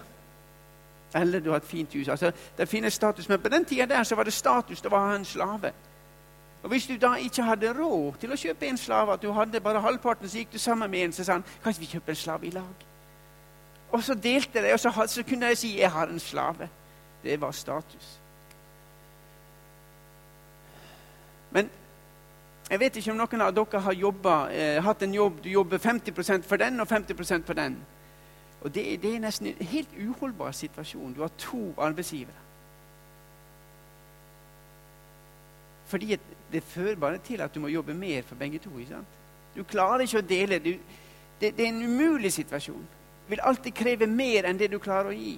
Eller 1.16 1.40
du 1.40 1.48
har 1.50 1.62
et 1.62 1.64
fint 1.64 1.94
hus. 1.96 2.08
Altså, 2.08 2.32
det 2.58 2.68
finnes 2.68 2.94
status, 2.94 3.28
Men 3.28 3.40
på 3.40 3.48
den 3.48 3.64
tida 3.64 3.86
der 3.86 4.04
så 4.04 4.14
var 4.14 4.28
det 4.28 4.32
status 4.32 4.84
å 4.84 4.90
ha 4.92 5.14
en 5.16 5.24
slave. 5.24 5.72
Og 6.62 6.68
Hvis 6.68 6.86
du 6.86 6.96
da 6.96 7.14
ikke 7.14 7.42
hadde 7.42 7.72
råd 7.72 8.18
til 8.20 8.32
å 8.32 8.36
kjøpe 8.36 8.66
en 8.66 8.78
slave, 8.78 9.12
at 9.12 9.22
du 9.22 9.32
hadde 9.32 9.60
bare 9.60 9.80
halvparten, 9.80 10.28
så 10.28 10.38
gikk 10.38 10.52
du 10.52 10.58
sammen 10.58 10.90
med 10.90 11.04
en 11.04 11.12
så 11.12 11.24
sa 11.24 11.38
han, 11.38 11.44
kanskje 11.62 11.80
vi 11.80 11.90
kjøper 11.92 12.12
en 12.12 12.16
slave 12.16 12.46
i 12.46 12.50
lag. 12.50 12.86
Og 13.92 14.02
så 14.04 14.14
delte 14.14 14.62
de, 14.62 14.72
og 14.72 14.80
så, 14.80 14.92
så 15.06 15.22
kunne 15.22 15.48
de 15.48 15.56
si 15.56 15.78
'jeg 15.78 15.90
har 15.90 16.06
en 16.06 16.18
slave'. 16.18 16.68
Det 17.22 17.40
var 17.40 17.50
status. 17.50 18.18
Men 21.50 21.70
jeg 22.70 22.80
vet 22.80 22.96
ikke 22.96 23.10
om 23.10 23.16
noen 23.16 23.40
av 23.40 23.54
dere 23.54 23.80
har 23.80 23.92
jobbet, 23.92 24.50
eh, 24.52 24.82
hatt 24.84 25.02
en 25.02 25.14
jobb 25.14 25.40
du 25.44 25.48
jobber 25.48 25.78
50% 25.78 26.44
for 26.44 26.56
den 26.56 26.80
og 26.80 26.88
50% 26.88 27.46
for 27.46 27.52
den. 27.52 27.78
Og 28.60 28.74
det, 28.74 29.02
det, 29.02 29.14
er 29.14 29.20
nesten 29.20 29.46
en 29.46 29.66
helt 29.66 29.88
uholdbar 30.08 30.52
situasjon. 30.52 31.14
Du 31.14 31.20
har 31.20 31.30
to 31.38 31.74
arbeidsgivere. 31.78 32.47
Fordi 35.88 36.18
det 36.52 36.62
fører 36.62 36.96
bare 37.00 37.18
til 37.24 37.40
at 37.40 37.54
du 37.54 37.60
må 37.60 37.72
jobbe 37.72 37.94
mer 37.94 38.22
for 38.28 38.36
begge 38.36 38.60
to. 38.62 38.70
ikke 38.78 38.92
sant? 38.98 39.18
Du 39.56 39.64
klarer 39.64 40.04
ikke 40.04 40.20
å 40.20 40.28
dele. 40.28 40.60
Du, 40.62 40.72
det, 41.40 41.52
det 41.56 41.64
er 41.64 41.72
en 41.72 41.84
umulig 41.84 42.32
situasjon 42.32 42.86
vil 43.28 43.40
alltid 43.42 43.72
kreve 43.72 44.06
mer 44.06 44.48
enn 44.48 44.58
det 44.58 44.70
du 44.72 44.78
klarer 44.80 45.12
å 45.12 45.16
gi. 45.16 45.36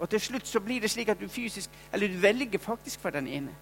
Og 0.00 0.08
til 0.08 0.20
slutt 0.20 0.48
så 0.48 0.60
blir 0.64 0.80
det 0.80 0.90
slik 0.92 1.08
at 1.12 1.20
du 1.20 1.28
fysisk, 1.28 1.70
eller 1.92 2.08
du 2.08 2.18
velger 2.20 2.58
faktisk 2.58 3.00
for 3.00 3.10
den 3.10 3.28
ene. 3.28 3.52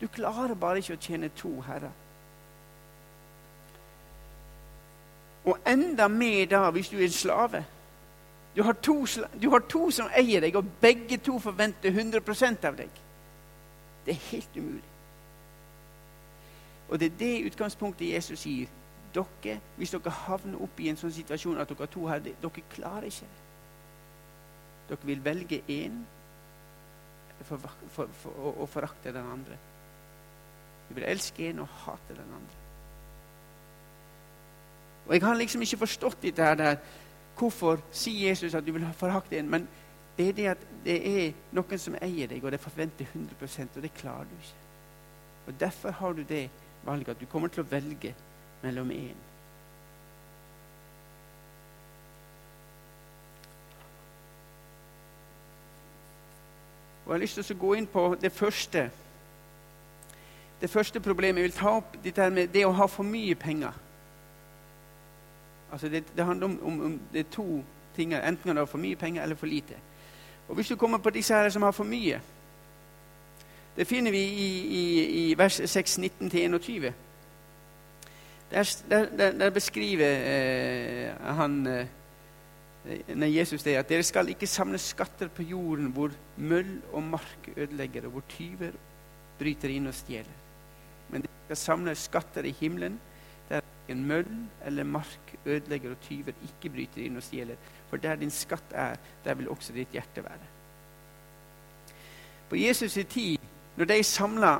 Du 0.00 0.08
klarer 0.10 0.54
bare 0.58 0.82
ikke 0.82 0.96
å 0.96 1.02
tjene 1.02 1.30
to 1.38 1.52
herrer. 1.66 1.92
Og 5.44 5.58
enda 5.66 6.06
mer 6.08 6.46
da 6.50 6.68
hvis 6.70 6.90
du 6.90 6.98
er 6.98 7.08
en 7.08 7.14
slave. 7.14 7.64
Du 8.56 8.62
har, 8.62 8.76
to, 8.84 9.06
du 9.42 9.48
har 9.50 9.62
to 9.70 9.88
som 9.90 10.10
eier 10.14 10.42
deg, 10.44 10.56
og 10.56 10.68
begge 10.80 11.16
to 11.18 11.38
forventer 11.40 11.90
100% 11.90 12.66
av 12.68 12.76
deg. 12.76 13.01
Det 14.06 14.14
er 14.14 14.24
helt 14.30 14.56
umulig. 14.56 14.90
Og 16.88 17.00
det 17.00 17.06
er 17.12 17.18
det 17.18 17.46
utgangspunktet 17.46 18.10
Jesus 18.12 18.42
sier 18.44 18.70
dere, 19.14 19.58
hvis 19.76 19.92
dere 19.92 20.12
havner 20.26 20.60
opp 20.64 20.80
i 20.80 20.88
en 20.90 20.98
sånn 21.00 21.12
situasjon 21.12 21.60
at 21.60 21.70
dere 21.70 21.88
to 21.92 22.06
her, 22.08 22.20
dere 22.24 22.64
klarer 22.72 23.08
ikke 23.08 23.28
det. 23.28 23.42
Dere 24.90 25.08
vil 25.08 25.24
velge 25.24 25.60
én 25.72 26.02
for, 27.42 27.58
for, 27.88 28.08
for, 28.22 28.42
og, 28.52 28.68
forakte 28.68 29.12
den 29.12 29.30
andre. 29.34 29.56
Du 30.88 30.94
vil 30.94 31.06
elske 31.08 31.48
en 31.48 31.62
og 31.64 31.68
hate 31.84 32.16
den 32.16 32.34
andre. 32.36 32.58
Og 35.06 35.14
Jeg 35.14 35.22
har 35.22 35.34
liksom 35.34 35.62
ikke 35.62 35.76
forstått 35.76 36.22
dette 36.22 36.44
her 36.44 36.54
der. 36.54 36.76
Hvorfor 37.38 37.80
sier 37.90 38.28
Jesus 38.28 38.54
at 38.54 38.66
du 38.66 38.72
vil 38.72 38.86
forakte 38.96 39.38
en? 39.38 39.48
Men 39.50 39.68
det 40.16 40.28
er 40.28 40.32
det 40.32 40.46
at 40.46 40.64
det 40.84 40.96
er 41.08 41.32
noen 41.56 41.78
som 41.80 41.96
eier 42.02 42.28
deg, 42.28 42.44
og 42.44 42.52
det 42.52 42.60
forventer 42.60 43.08
100% 43.08 43.76
og 43.76 43.82
det 43.82 43.94
klarer 43.96 44.28
du 44.28 44.34
ikke. 44.36 44.58
Og 45.46 45.60
Derfor 45.60 45.90
har 45.90 46.12
du 46.12 46.22
det 46.22 46.50
valget 46.84 47.08
at 47.08 47.20
du 47.20 47.26
kommer 47.26 47.48
til 47.48 47.64
å 47.64 47.70
velge 47.70 48.14
mellom 48.62 48.90
én. 48.90 49.28
Og 57.04 57.08
Jeg 57.08 57.14
har 57.14 57.18
lyst 57.18 57.34
til 57.34 57.56
å 57.56 57.58
gå 57.58 57.72
inn 57.74 57.86
på 57.86 58.02
det 58.20 58.32
første. 58.32 58.90
Det 60.60 60.70
første 60.70 61.00
problemet 61.00 61.42
jeg 61.42 61.48
vil 61.48 61.56
ta 61.56 61.72
opp, 61.80 61.96
dette 62.04 62.28
med 62.30 62.52
det 62.54 62.62
å 62.66 62.76
ha 62.78 62.86
for 62.86 63.02
mye 63.02 63.34
penger. 63.34 63.72
Altså 65.72 65.88
det, 65.88 66.04
det 66.16 66.24
handler 66.24 66.46
om, 66.46 66.58
om, 66.62 66.80
om 66.86 67.00
det 67.12 67.24
er 67.24 67.32
to 67.32 67.64
ting. 67.96 68.14
Enten 68.14 68.44
kan 68.44 68.56
du 68.56 68.62
ha 68.62 68.70
for 68.70 68.78
mye 68.78 68.96
penger 68.96 69.22
eller 69.22 69.34
for 69.34 69.50
lite. 69.50 69.74
Og 70.48 70.54
Hvis 70.54 70.68
du 70.68 70.76
kommer 70.76 70.98
på 70.98 71.10
disse 71.10 71.34
her 71.34 71.48
som 71.48 71.62
har 71.62 71.72
for 71.72 71.84
mye 71.84 72.20
Det 73.76 73.86
finner 73.86 74.10
vi 74.10 74.20
i, 74.20 74.48
i, 74.78 75.04
i 75.30 75.38
vers 75.38 75.60
6, 75.64 75.98
19-21. 75.98 76.92
Der, 78.50 78.76
der, 78.90 79.32
der, 79.32 79.50
beskriver 79.50 80.10
eh, 80.12 81.34
han 81.36 81.66
eh, 81.66 81.86
Jesus 83.36 83.62
det 83.62 83.78
at 83.78 83.88
dere 83.88 84.02
skal 84.02 84.28
ikke 84.28 84.46
samle 84.46 84.78
skatter 84.78 85.28
på 85.28 85.42
jorden 85.42 85.92
hvor 85.94 86.12
møll 86.36 86.82
og 86.92 87.02
mark 87.02 87.48
ødelegger, 87.56 88.04
og 88.04 88.10
hvor 88.10 88.24
tyver 88.28 88.76
bryter 89.38 89.72
inn 89.72 89.86
og 89.86 89.94
stjeler. 89.94 90.36
Men 91.08 91.22
dere 91.22 91.46
skal 91.46 91.56
samle 91.56 91.94
skatter 91.94 92.44
i 92.44 92.54
himmelen, 92.60 93.00
der 93.48 93.64
en 93.88 94.04
møll 94.06 94.34
eller 94.66 94.84
mark 94.84 95.34
ødelegger 95.46 95.90
og 95.90 96.00
tyver 96.08 96.36
ikke 96.48 96.74
bryter 96.74 97.06
inn 97.06 97.16
og 97.16 97.22
stjeler. 97.22 97.56
For 97.92 98.00
der 98.00 98.16
din 98.16 98.30
skatt 98.32 98.72
er, 98.72 98.96
der 99.24 99.34
vil 99.36 99.50
også 99.52 99.74
ditt 99.76 99.92
hjerte 99.92 100.24
være. 100.24 100.46
På 102.48 102.56
Jesus' 102.56 102.96
i 103.00 103.02
tid, 103.02 103.50
når 103.76 103.84
de 103.84 104.02
samla 104.02 104.54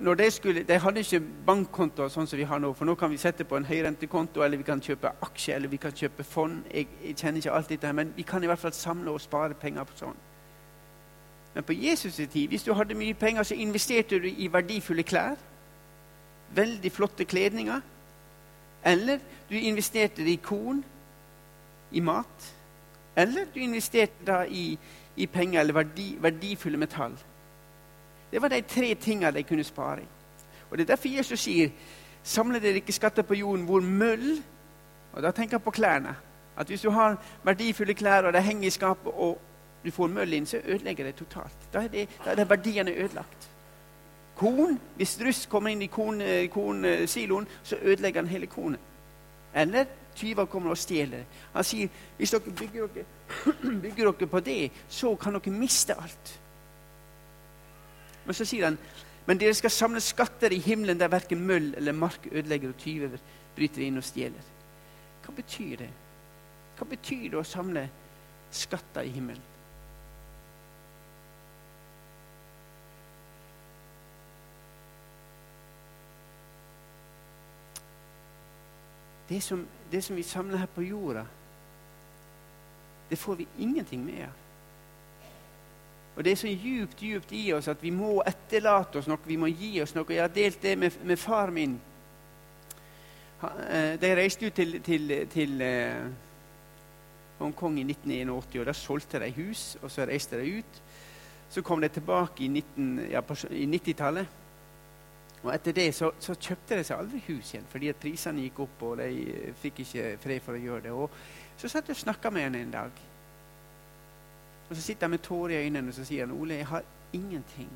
når 0.00 0.14
de, 0.14 0.30
skulle, 0.30 0.62
de 0.62 0.78
hadde 0.78 1.00
ikke 1.04 1.20
bankkonto 1.46 2.06
sånn 2.08 2.26
som 2.28 2.40
vi 2.40 2.46
har 2.48 2.60
nå, 2.60 2.70
for 2.76 2.88
nå 2.88 2.94
kan 2.96 3.10
vi 3.12 3.20
sette 3.20 3.44
på 3.44 3.56
en 3.56 3.66
høyrentekonto, 3.68 4.40
eller 4.44 4.60
vi 4.60 4.64
kan 4.64 4.80
kjøpe 4.80 5.10
aksjer, 5.24 5.56
eller 5.56 5.68
vi 5.68 5.80
kan 5.80 5.92
kjøpe 5.92 6.24
fond. 6.24 6.62
Jeg, 6.72 6.88
jeg 7.04 7.16
kjenner 7.16 7.42
ikke 7.42 7.54
alt 7.58 7.72
dette, 7.72 7.92
men 7.92 8.14
vi 8.16 8.24
kan 8.28 8.44
i 8.44 8.50
hvert 8.50 8.62
fall 8.62 8.72
samle 8.72 9.12
og 9.12 9.20
spare 9.20 9.56
penger 9.58 9.84
på 9.88 10.00
sånn. 10.00 10.24
Men 11.54 11.68
på 11.68 11.76
Jesus' 11.76 12.20
tid, 12.32 12.48
hvis 12.48 12.64
du 12.64 12.72
hadde 12.72 12.96
mye 12.96 13.16
penger, 13.20 13.42
så 13.42 13.56
investerte 13.60 14.20
du 14.20 14.28
i 14.28 14.48
verdifulle 14.52 15.04
klær. 15.04 15.36
Veldig 16.56 16.92
flotte 16.92 17.28
kledninger. 17.28 17.80
Eller 18.88 19.20
du 19.50 19.56
investerte 19.56 20.24
i 20.24 20.36
korn, 20.42 20.84
i 21.92 22.00
mat. 22.00 22.52
Eller 23.18 23.48
du 23.54 23.60
investerte 23.60 24.26
da 24.26 24.44
i, 24.46 24.78
i 25.16 25.26
penger 25.26 25.60
eller 25.60 25.74
verdi, 25.74 26.12
verdifulle 26.22 26.78
metall. 26.78 27.16
Det 28.30 28.42
var 28.42 28.52
de 28.52 28.60
tre 28.62 28.94
tingene 28.94 29.32
de 29.34 29.42
kunne 29.42 29.64
spare 29.64 30.02
i. 30.02 30.06
Og 30.70 30.78
Det 30.78 30.84
er 30.84 30.94
derfor 30.94 31.08
Jesus 31.08 31.40
sier 31.40 31.70
samle 32.22 32.60
dere 32.60 32.82
ikke 32.82 32.92
skatter 32.92 33.22
på 33.22 33.34
jorden 33.34 33.64
hvor 33.64 33.80
møll 33.80 34.42
Og 35.12 35.22
da 35.22 35.30
tenker 35.30 35.56
han 35.56 35.64
på 35.64 35.70
klærne. 35.70 36.14
At 36.56 36.66
Hvis 36.66 36.80
du 36.80 36.90
har 36.90 37.16
verdifulle 37.44 37.94
klær 37.94 38.22
og 38.22 38.32
de 38.32 38.40
henger 38.40 38.66
i 38.66 38.70
skapet, 38.70 39.12
og 39.12 39.38
du 39.84 39.90
får 39.90 40.06
møll 40.06 40.32
inn, 40.32 40.46
så 40.46 40.60
ødelegger 40.64 41.04
det 41.04 41.14
totalt. 41.14 41.72
Da 41.72 41.78
er, 41.78 41.88
det, 41.88 42.08
da 42.24 42.30
er 42.30 42.44
verdiene 42.44 42.92
ødelagt. 42.92 43.50
Korn, 44.36 44.80
Hvis 44.96 45.20
russ 45.26 45.46
kommer 45.46 45.70
inn 45.70 45.82
i 45.82 45.86
kornsiloen, 45.86 47.44
korn, 47.44 47.46
så 47.62 47.76
ødelegger 47.82 48.20
han 48.20 48.28
hele 48.28 48.46
kornet. 48.46 48.80
Eller 49.54 49.84
tyver 50.18 50.48
kommer 50.50 50.74
og 50.74 50.80
stjeler. 50.80 51.24
Han 51.54 51.66
sier 51.66 51.90
hvis 52.18 52.34
dere 52.34 52.54
bygger 52.60 52.90
dere, 52.94 53.06
bygger 53.84 54.10
dere 54.10 54.30
på 54.30 54.40
det, 54.44 54.60
så 54.88 55.14
kan 55.16 55.38
dere 55.38 55.54
miste 55.54 55.96
alt. 55.96 56.32
Men 58.26 58.36
så 58.36 58.46
sier 58.48 58.68
han 58.68 58.80
men 59.28 59.36
dere 59.36 59.52
skal 59.52 59.72
samle 59.72 60.00
skatter 60.00 60.54
i 60.56 60.60
himmelen 60.64 60.96
der 60.96 61.10
verken 61.12 61.42
møll 61.44 61.74
eller 61.76 61.92
mark 61.92 62.30
ødelegger 62.32 62.70
og 62.72 62.78
tyver 62.80 63.18
bryter 63.56 63.82
inn 63.84 64.00
og 64.00 64.06
stjeler. 64.06 64.46
Hva 65.20 65.34
betyr 65.36 65.82
det? 65.82 65.88
Hva 66.78 66.86
betyr 66.88 67.26
det 67.26 67.36
å 67.36 67.44
samle 67.44 67.82
skatter 68.48 69.04
i 69.04 69.12
himmelen? 69.12 69.57
Det 79.28 79.40
som, 79.44 79.66
det 79.90 80.02
som 80.04 80.16
vi 80.16 80.22
samler 80.22 80.62
her 80.62 80.70
på 80.74 80.82
jorda, 80.82 81.26
det 83.08 83.16
får 83.16 83.36
vi 83.36 83.46
ingenting 83.58 84.04
med 84.04 84.22
av. 84.24 84.36
Og 86.18 86.24
Det 86.24 86.32
er 86.32 86.36
så 86.36 86.48
djupt, 86.50 87.02
djupt 87.02 87.32
i 87.32 87.52
oss 87.54 87.68
at 87.70 87.82
vi 87.82 87.92
må 87.94 88.16
etterlate 88.26 88.98
oss 88.98 89.06
noe, 89.06 89.20
vi 89.22 89.36
må 89.38 89.46
gi 89.52 89.76
oss 89.84 89.94
noe. 89.94 90.08
Jeg 90.10 90.24
har 90.24 90.32
delt 90.34 90.62
det 90.62 90.72
med, 90.78 90.96
med 91.06 91.18
far 91.18 91.52
min. 91.54 91.76
Eh, 93.38 93.92
de 94.02 94.10
reiste 94.18 94.48
ut 94.48 94.56
til, 94.58 94.80
til, 94.82 95.12
til 95.30 95.62
eh, 95.62 96.08
Hongkong 97.38 97.78
i 97.78 97.86
1981, 97.86 98.58
og 98.58 98.66
da 98.66 98.74
solgte 98.74 99.22
de 99.22 99.30
hus, 99.36 99.76
og 99.78 99.92
så 99.94 100.08
reiste 100.10 100.40
de 100.40 100.58
ut. 100.58 100.82
Så 101.54 101.62
kom 101.62 101.80
de 101.80 101.88
tilbake 101.88 102.44
i, 102.44 102.64
ja, 103.12 103.22
i 103.54 103.68
90-tallet. 103.70 104.34
Og 105.42 105.52
etter 105.54 105.72
det 105.72 105.92
så, 105.94 106.10
så, 106.18 106.34
kjøpte 106.34 106.78
de 106.78 106.84
seg 106.86 106.98
aldri 106.98 107.20
hus 107.28 107.52
igjen, 107.52 107.66
fordi 107.70 107.90
at 107.92 108.00
prisene 108.02 108.42
gikk 108.42 108.64
opp, 108.64 108.82
og 108.88 108.98
de 108.98 109.52
fikk 109.62 109.84
ikke 109.84 110.08
fred 110.22 110.42
for 110.42 110.58
å 110.58 110.62
gjøre 110.62 110.86
det. 110.88 110.94
Og 110.94 111.60
så 111.60 111.70
satt 111.70 111.86
jeg 111.88 111.94
og 111.94 112.02
snakka 112.02 112.32
med 112.34 112.48
henne 112.48 112.62
en 112.66 112.74
dag. 112.74 113.04
Og 114.68 114.76
Så 114.76 114.82
sitter 114.82 115.06
han 115.06 115.10
med 115.10 115.22
tårer 115.24 115.54
i 115.54 115.64
øynene 115.64 115.88
og 115.88 115.94
så 115.94 116.04
sier 116.04 116.26
han, 116.26 116.34
Ole, 116.36 116.58
jeg 116.58 116.66
har 116.66 116.82
ingenting 117.12 117.70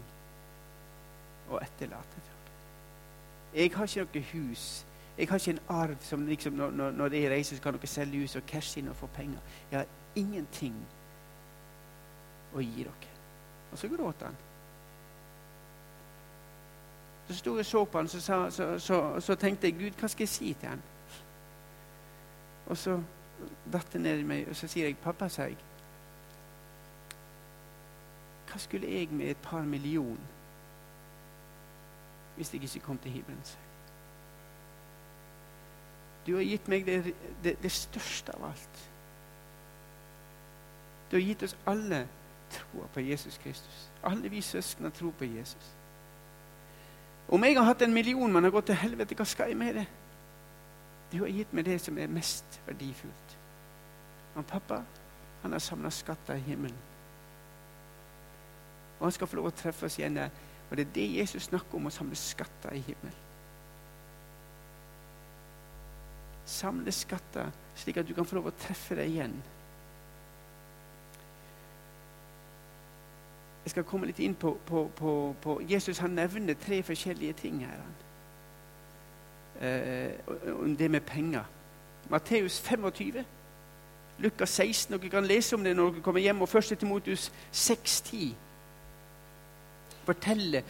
å 1.51 1.61
etterlate. 1.63 2.25
Jeg 3.55 3.73
har 3.75 3.89
ikke 3.89 4.05
noe 4.05 4.25
hus. 4.33 4.67
Jeg 5.19 5.29
har 5.29 5.41
ikke 5.41 5.55
en 5.55 5.65
arv 5.69 5.97
som 6.01 6.27
liksom, 6.27 6.55
når, 6.57 6.71
når, 6.71 6.91
når 6.91 7.17
jeg 7.17 7.31
reiser, 7.31 7.57
så 7.57 7.63
kan 7.63 7.77
dere 7.77 7.91
selge 7.91 8.21
hus 8.25 8.37
og 8.37 8.47
cashe 8.49 8.81
inn 8.81 8.89
og 8.89 8.97
få 8.97 9.09
penger. 9.13 9.41
Jeg 9.71 9.79
har 9.79 10.21
ingenting 10.21 10.77
å 12.55 12.65
gi 12.65 12.85
dere. 12.85 13.13
Og 13.73 13.81
så 13.81 13.89
gråter 13.93 14.29
han. 14.29 14.41
Så 17.29 17.35
sto 17.35 17.51
jeg 17.51 17.59
og 17.59 17.67
så 17.67 17.85
på 17.85 17.99
han, 17.99 18.09
så, 18.09 18.21
så, 18.51 18.79
så, 18.79 19.21
så, 19.21 19.35
tenkte 19.35 19.67
jeg 19.67 19.79
Gud, 19.79 19.99
hva 20.01 20.09
skal 20.09 20.23
jeg 20.23 20.29
si 20.29 20.53
til 20.61 20.69
han? 20.69 20.83
Og 22.67 22.77
så 22.77 23.01
datt 23.73 23.93
det 23.93 24.01
ned 24.01 24.19
i 24.19 24.27
meg, 24.27 24.49
og 24.49 24.57
så 24.57 24.69
sier 24.69 24.87
jeg, 24.87 24.97
pappa, 25.03 25.29
sa 25.29 25.47
jeg, 25.51 25.59
hva 28.51 28.61
skulle 28.61 28.91
jeg 28.91 29.09
med 29.11 29.31
et 29.33 29.43
par 29.43 29.63
million 29.65 30.19
hvis 32.37 32.53
jeg 32.55 32.63
ikke 32.63 32.87
kom 32.87 32.99
til 32.99 33.11
himmelen? 33.11 33.45
Du 36.27 36.35
har 36.37 36.43
gitt 36.43 36.69
meg 36.69 36.87
det, 36.87 37.15
det, 37.45 37.57
det 37.63 37.71
største 37.73 38.35
av 38.37 38.45
alt. 38.51 38.83
Du 41.11 41.17
har 41.17 41.25
gitt 41.25 41.43
oss 41.43 41.57
alle 41.67 42.07
troa 42.53 42.87
på 42.95 43.01
Jesus 43.01 43.39
Kristus. 43.43 43.89
Alle 44.03 44.31
vi 44.31 44.41
søsken 44.41 44.85
har 44.85 44.95
tro 44.97 45.11
på 45.19 45.25
Jesus. 45.25 45.73
Om 47.33 47.45
jeg 47.45 47.57
har 47.57 47.65
hatt 47.65 47.83
en 47.83 47.95
million, 47.95 48.33
men 48.33 48.45
har 48.45 48.53
gått 48.53 48.69
til 48.69 48.77
helvete, 48.77 49.17
hva 49.17 49.25
skal 49.25 49.49
jeg 49.49 49.57
med 49.57 49.79
det? 49.81 49.87
Du 51.13 51.23
har 51.23 51.33
gitt 51.33 51.53
meg 51.57 51.65
det 51.65 51.79
som 51.81 51.97
er 51.99 52.13
mest 52.13 52.59
verdifullt. 52.67 53.37
Men 54.35 54.49
pappa 54.49 54.83
han 55.43 55.53
har 55.53 55.61
samla 55.61 55.91
skatter 55.91 56.37
i 56.37 56.45
himmelen. 56.47 56.77
Og 58.99 59.07
han 59.07 59.15
skal 59.17 59.27
få 59.27 59.41
lov 59.41 59.49
å 59.51 59.57
treffe 59.57 59.89
oss 59.89 59.97
igjen 59.99 60.21
der. 60.21 60.31
Og 60.71 60.77
det 60.77 60.87
er 60.87 60.95
det 60.95 61.09
Jesus 61.17 61.49
snakker 61.49 61.77
om, 61.77 61.89
å 61.89 61.93
samle 61.93 62.17
skatter 62.17 62.77
i 62.77 62.85
himmelen. 62.85 63.17
Samle 66.49 66.93
skatter 66.93 67.51
slik 67.81 67.99
at 68.01 68.09
du 68.09 68.15
kan 68.15 68.29
få 68.29 68.39
lov 68.39 68.53
å 68.53 68.57
treffe 68.61 68.97
deg 68.99 69.11
igjen. 69.11 69.35
Jeg 73.65 73.71
skal 73.71 73.85
komme 73.85 74.07
litt 74.07 74.19
inn 74.19 74.35
på, 74.35 74.57
på, 74.67 74.91
på, 74.97 75.35
på 75.43 75.61
Jesus. 75.71 75.99
Han 76.03 76.11
nevner 76.19 76.55
tre 76.55 76.83
forskjellige 76.83 77.33
ting 77.33 77.67
her. 77.67 77.83
Eh, 79.63 80.11
om 80.53 80.77
det 80.77 80.91
med 80.91 81.01
penger. 81.01 81.45
Matteus 82.11 82.61
25, 82.61 83.25
Lukas 84.19 84.51
16. 84.51 84.99
Dere 84.99 85.11
kan 85.11 85.27
lese 85.27 85.57
om 85.57 85.65
det 85.65 85.77
når 85.77 85.93
dere 85.93 86.03
kommer 86.03 86.21
hjem. 86.21 86.43
Og 86.43 86.57
1. 86.57 86.79
Timotus 86.79 87.33
6.10 87.53 88.35
fortelle. 90.05 90.65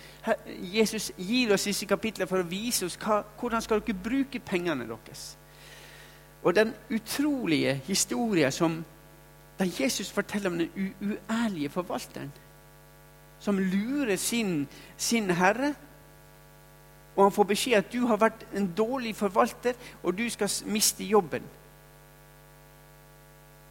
Jesus 0.49 1.13
gir 1.17 1.55
oss 1.55 1.65
disse 1.65 1.87
kapitlene 1.89 2.29
for 2.29 2.43
å 2.43 2.49
vise 2.49 2.87
oss 2.87 2.99
hva, 3.01 3.23
hvordan 3.41 3.65
skal 3.65 3.81
dere 3.81 3.97
bruke 3.97 4.41
pengene 4.45 4.87
deres. 4.89 5.33
Og 6.43 6.55
den 6.55 6.75
utrolige 6.91 7.75
historien 7.87 8.53
som 8.53 8.85
da 9.59 9.67
Jesus 9.81 10.11
forteller 10.11 10.51
om 10.51 10.59
den 10.59 10.95
uærlige 11.01 11.71
forvalteren, 11.71 12.33
som 13.43 13.59
lurer 13.59 14.17
sin, 14.17 14.69
sin 14.97 15.31
herre, 15.31 15.75
og 17.17 17.25
han 17.25 17.33
får 17.35 17.49
beskjed 17.51 17.81
at 17.81 17.91
du 17.93 18.07
har 18.07 18.21
vært 18.23 18.45
en 18.57 18.69
dårlig 18.77 19.17
forvalter, 19.19 19.75
og 20.03 20.15
du 20.19 20.29
skal 20.31 20.51
miste 20.71 21.05
jobben. 21.05 21.43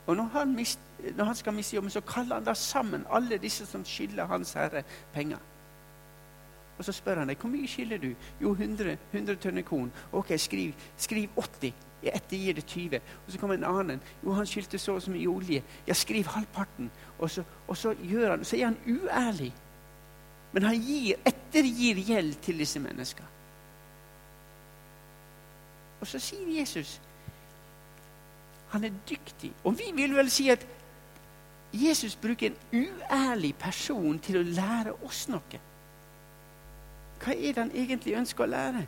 Og 0.07 0.17
når 0.17 0.27
han, 0.33 0.55
mist, 0.55 0.79
når 1.15 1.25
han 1.25 1.35
skal 1.35 1.53
miste 1.53 1.75
jobben, 1.75 1.89
så 1.89 2.01
kaller 2.01 2.35
han 2.35 2.45
da 2.45 2.53
sammen 2.53 3.05
alle 3.09 3.39
disse 3.41 3.65
som 3.65 3.85
skylder 3.85 4.27
hans 4.27 4.53
herre 4.53 4.83
penger. 5.13 5.39
Og 6.77 6.85
så 6.85 6.91
spør 6.91 7.21
han 7.21 7.29
deg 7.29 7.39
hvor 7.39 7.51
mye 7.53 7.69
skylder 7.69 8.01
du. 8.01 8.11
Jo, 8.41 8.51
100, 8.51 8.97
100 9.13 9.39
tønner 9.39 9.61
korn. 9.61 9.91
Ok, 10.11 10.33
skriv, 10.37 10.73
skriv 10.97 11.29
80. 11.37 11.73
Jeg 12.03 12.15
ettergir 12.15 12.53
det 12.57 12.65
20. 12.65 12.95
Og 12.97 13.31
så 13.31 13.39
kommer 13.39 13.55
en 13.55 13.67
annen. 13.69 14.01
Jo, 14.23 14.33
han 14.33 14.49
skyldte 14.49 14.77
så 14.81 14.95
og 14.97 15.01
så 15.01 15.11
mye 15.13 15.29
olje. 15.29 15.63
Ja, 15.87 15.93
skriv 15.93 16.25
halvparten. 16.25 16.91
Og 17.19 17.29
så, 17.29 17.43
og 17.67 17.77
så, 17.77 17.93
han, 17.93 18.45
så 18.45 18.57
er 18.57 18.65
han 18.65 18.77
uærlig. 18.87 19.53
Men 20.51 20.63
han 20.63 20.81
gir, 20.81 21.19
ettergir 21.25 22.01
gjeld 22.07 22.35
til 22.43 22.59
disse 22.59 22.79
menneskene. 22.79 23.27
Og 26.01 26.07
så 26.07 26.19
sier 26.19 26.59
Jesus 26.59 26.99
Han 28.71 28.83
er 28.87 28.93
dyktig. 29.09 29.51
Og 29.63 29.75
vi 29.79 29.91
vil 29.95 30.15
vel 30.15 30.29
si 30.31 30.47
at 30.49 30.61
Jesus 31.73 32.15
bruker 32.15 32.47
en 32.47 32.55
uærlig 32.71 33.55
person 33.55 34.19
til 34.19 34.37
å 34.39 34.43
lære 34.47 34.93
oss 35.03 35.25
noe. 35.27 35.59
Hva 37.19 37.35
er 37.35 37.51
det 37.51 37.59
han 37.59 37.73
egentlig 37.75 38.15
ønsker 38.15 38.43
å 38.43 38.51
lære? 38.51 38.85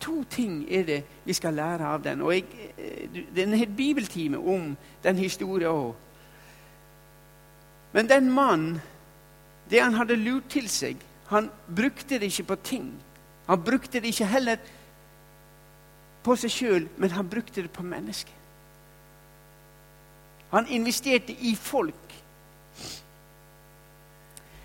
To 0.00 0.24
ting 0.30 0.64
er 0.72 0.82
det 0.88 0.98
vi 1.24 1.36
skal 1.36 1.54
lære 1.54 1.92
av 1.92 2.02
den. 2.04 2.22
Og 2.22 2.34
jeg, 2.34 2.44
eh, 2.78 3.08
Det 3.34 3.38
er 3.38 3.46
en 3.46 3.58
hel 3.58 3.76
bibeltime 3.76 4.38
om 4.38 4.76
den 5.02 5.16
historien 5.16 5.70
òg. 5.70 5.94
Men 7.92 8.08
den 8.08 8.30
mannen, 8.32 8.80
det 9.70 9.82
han 9.82 9.94
hadde 9.94 10.16
lurt 10.16 10.50
til 10.50 10.68
seg, 10.70 10.96
han 11.26 11.50
brukte 11.76 12.20
det 12.20 12.30
ikke 12.30 12.50
på 12.52 12.56
ting. 12.62 12.90
Han 13.46 13.62
brukte 13.62 14.00
det 14.00 14.12
ikke 14.12 14.30
heller 14.30 14.56
på 16.22 16.36
seg 16.38 16.50
sjøl, 16.50 16.88
men 16.98 17.14
han 17.14 17.28
brukte 17.28 17.62
det 17.62 17.70
på 17.70 17.82
mennesker. 17.86 18.34
Han 20.50 20.66
investerte 20.70 21.32
i 21.32 21.54
folk. 21.58 22.14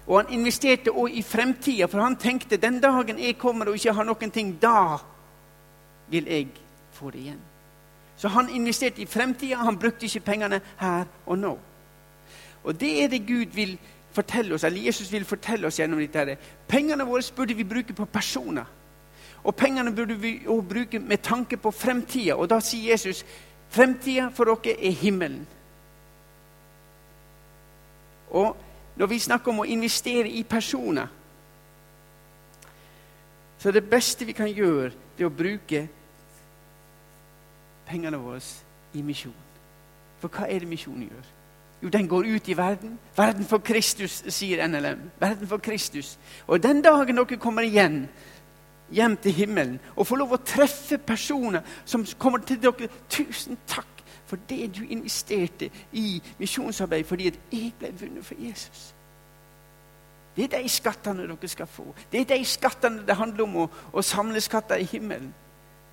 Og 0.08 0.17
han 0.20 0.34
investerte 0.34 0.93
òg 0.93 1.13
i 1.17 1.24
fremtida, 1.25 1.88
for 1.88 2.01
han 2.01 2.17
tenkte 2.17 2.58
den 2.58 2.81
dagen 2.81 3.20
jeg 3.22 3.38
kommer 3.38 3.70
og 3.70 3.77
ikke 3.77 3.93
har 3.93 4.05
noen 4.05 4.34
ting, 4.34 4.55
da 4.62 4.98
vil 6.12 6.27
jeg 6.29 6.48
få 6.93 7.12
det 7.13 7.20
igjen. 7.20 7.41
Så 8.17 8.29
han 8.29 8.50
investerte 8.50 9.01
i 9.01 9.10
fremtida, 9.10 9.62
han 9.63 9.79
brukte 9.79 10.05
ikke 10.05 10.25
pengene 10.25 10.62
her 10.77 11.05
og 11.25 11.38
nå. 11.38 11.53
Og 12.63 12.79
det 12.79 12.91
er 13.03 13.08
det 13.10 13.25
Gud 13.25 13.55
vil 13.55 13.77
fortelle 14.12 14.56
oss, 14.56 14.63
eller 14.63 14.82
Jesus 14.82 15.12
vil 15.12 15.25
fortelle 15.25 15.68
oss 15.68 15.80
gjennom 15.80 16.00
dette. 16.00 16.38
Pengene 16.68 17.06
våre 17.08 17.24
burde 17.36 17.56
vi 17.56 17.63
bruke 17.63 17.94
på 17.94 18.06
personer. 18.06 18.65
Og 19.44 19.56
pengene 19.56 19.96
burde 19.96 20.15
vi 20.15 20.39
bruke 20.46 21.00
med 21.00 21.18
tanke 21.18 21.58
på 21.58 21.72
fremtida. 21.72 22.36
Og 22.36 22.50
da 22.50 22.60
sier 22.60 22.91
Jesus 22.91 23.25
fremtida 23.70 24.30
for 24.36 24.46
dere 24.46 24.75
er 24.77 24.91
himmelen. 24.91 25.48
Og 28.32 28.58
når 28.96 29.08
vi 29.08 29.20
snakker 29.20 29.51
om 29.51 29.63
å 29.63 29.68
investere 29.68 30.30
i 30.30 30.44
personer, 30.44 31.08
så 33.60 33.70
er 33.70 33.77
det 33.77 33.89
beste 33.89 34.25
vi 34.25 34.34
kan 34.34 34.50
gjøre, 34.50 34.91
det 35.18 35.25
å 35.27 35.34
bruke 35.34 35.84
pengene 37.86 38.18
våre 38.18 38.41
i 38.94 39.03
misjon. 39.06 39.36
For 40.22 40.30
hva 40.30 40.48
er 40.50 40.63
det 40.63 40.70
misjonen 40.70 41.10
gjør? 41.10 41.30
Jo, 41.82 41.90
den 41.90 42.08
går 42.08 42.26
ut 42.36 42.48
i 42.48 42.58
verden. 42.58 43.00
Verden 43.18 43.46
for 43.46 43.58
Kristus, 43.58 44.24
sier 44.28 44.68
NLM. 44.68 45.12
Verden 45.20 45.48
for 45.48 45.58
Kristus. 45.58 46.20
Og 46.48 46.64
den 46.64 46.82
dagen 46.82 47.18
dere 47.18 47.38
kommer 47.42 47.66
igjen, 47.66 48.06
hjem 48.92 49.18
til 49.18 49.32
himmelen 49.32 49.80
og 49.96 50.08
får 50.08 50.20
lov 50.20 50.34
å 50.36 50.44
treffe 50.46 50.98
personer 50.98 51.64
som 51.86 52.04
kommer 52.20 52.44
til 52.44 52.60
dere 52.62 52.90
Tusen 53.10 53.58
takk 53.68 53.88
for 54.28 54.40
det 54.50 54.70
du 54.76 54.82
investerte 54.84 55.70
i 55.92 56.22
misjonsarbeid 56.40 57.08
fordi 57.08 57.28
at 57.32 57.40
jeg 57.52 57.74
ble 57.80 57.92
vunnet 58.00 58.26
for 58.26 58.36
Jesus. 58.40 58.92
Det 60.36 60.46
er 60.48 60.62
de 60.62 60.70
skattene 60.72 61.28
dere 61.28 61.48
skal 61.52 61.68
få. 61.68 61.90
Det 62.12 62.22
er 62.22 62.30
de 62.36 62.46
skattene 62.46 63.04
det 63.08 63.16
handler 63.20 63.44
om 63.44 63.58
å, 63.64 63.70
å 63.92 64.04
samle 64.06 64.40
skatter 64.42 64.80
i 64.80 64.88
himmelen. 64.88 65.34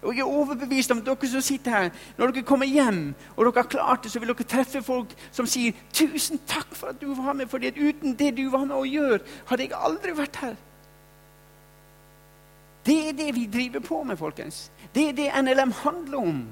Og 0.02 0.14
Jeg 0.14 0.20
er 0.20 0.30
overbevist 0.30 0.90
om 0.90 0.98
at 0.98 1.06
dere 1.06 1.28
som 1.28 1.42
sitter 1.42 1.70
her, 1.70 1.88
når 2.18 2.30
dere 2.30 2.46
kommer 2.46 2.66
hjem 2.66 3.14
og 3.36 3.44
dere 3.44 3.62
har 3.62 3.70
klart 3.70 4.04
det, 4.04 4.12
så 4.12 4.20
vil 4.22 4.30
dere 4.30 4.46
treffe 4.46 4.82
folk 4.82 5.14
som 5.32 5.46
sier 5.46 5.72
'Tusen 5.92 6.38
takk 6.46 6.74
for 6.74 6.86
at 6.88 7.00
du 7.00 7.14
var 7.14 7.32
med, 7.32 7.48
for 7.48 7.58
uten 7.58 8.14
det 8.14 8.36
du 8.36 8.50
var 8.50 8.64
med 8.64 8.76
å 8.76 8.86
gjøre, 8.86 9.20
hadde 9.46 9.62
jeg 9.62 9.72
aldri 9.74 10.12
vært 10.16 10.36
her'. 10.36 10.56
Det 12.86 13.08
er 13.08 13.12
det 13.12 13.34
vi 13.34 13.46
driver 13.46 13.80
på 13.80 14.02
med, 14.02 14.16
folkens. 14.16 14.70
Det 14.94 15.08
er 15.08 15.12
det 15.12 15.42
NLM 15.42 15.72
handler 15.72 16.18
om. 16.18 16.46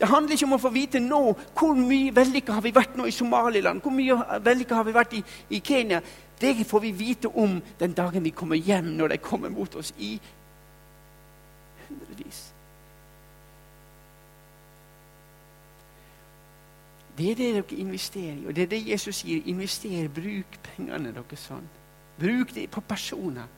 Det 0.00 0.08
handler 0.08 0.32
ikke 0.32 0.46
om 0.46 0.52
å 0.56 0.58
få 0.58 0.70
vite 0.74 0.98
nå 0.98 1.20
hvor 1.54 1.76
mye 1.78 2.10
vellykka 2.14 2.52
har 2.52 2.64
vi 2.64 2.72
vært 2.74 2.96
nå 2.98 3.04
i 3.06 3.14
Somaliland, 3.14 3.80
hvor 3.84 3.94
mye 3.94 4.16
vellykka 4.42 4.74
har 4.74 4.84
vi 4.84 4.94
vært 4.96 5.12
i, 5.14 5.20
i, 5.50 5.60
Kenya. 5.60 6.00
Det 6.40 6.66
får 6.66 6.80
vi 6.80 6.90
vite 6.90 7.28
om 7.28 7.60
den 7.78 7.92
dagen 7.92 8.24
vi 8.24 8.30
kommer 8.30 8.56
hjem, 8.56 8.96
når 8.96 9.08
de 9.08 9.18
kommer 9.22 9.48
mot 9.48 9.76
oss 9.78 9.92
i 9.98 10.18
hundrevis. 11.92 12.42
Det 17.16 17.30
er 17.30 17.38
det 17.38 17.48
dere 17.54 17.80
investerer 17.84 18.40
i, 18.40 18.46
og 18.48 18.56
det 18.56 18.66
er 18.66 18.70
det 18.72 18.84
Jesus 18.88 19.20
sier. 19.20 19.42
Invester, 19.52 20.08
bruk 20.08 20.58
pengene 20.64 21.12
deres 21.12 21.48
sånn. 21.48 21.66
Bruk 22.18 22.54
det 22.56 22.70
på 22.72 22.80
personer, 22.88 23.50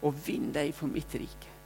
og 0.00 0.20
vinn 0.26 0.52
dem 0.54 0.70
for 0.72 0.88
mitt 0.88 1.18
rike. 1.18 1.56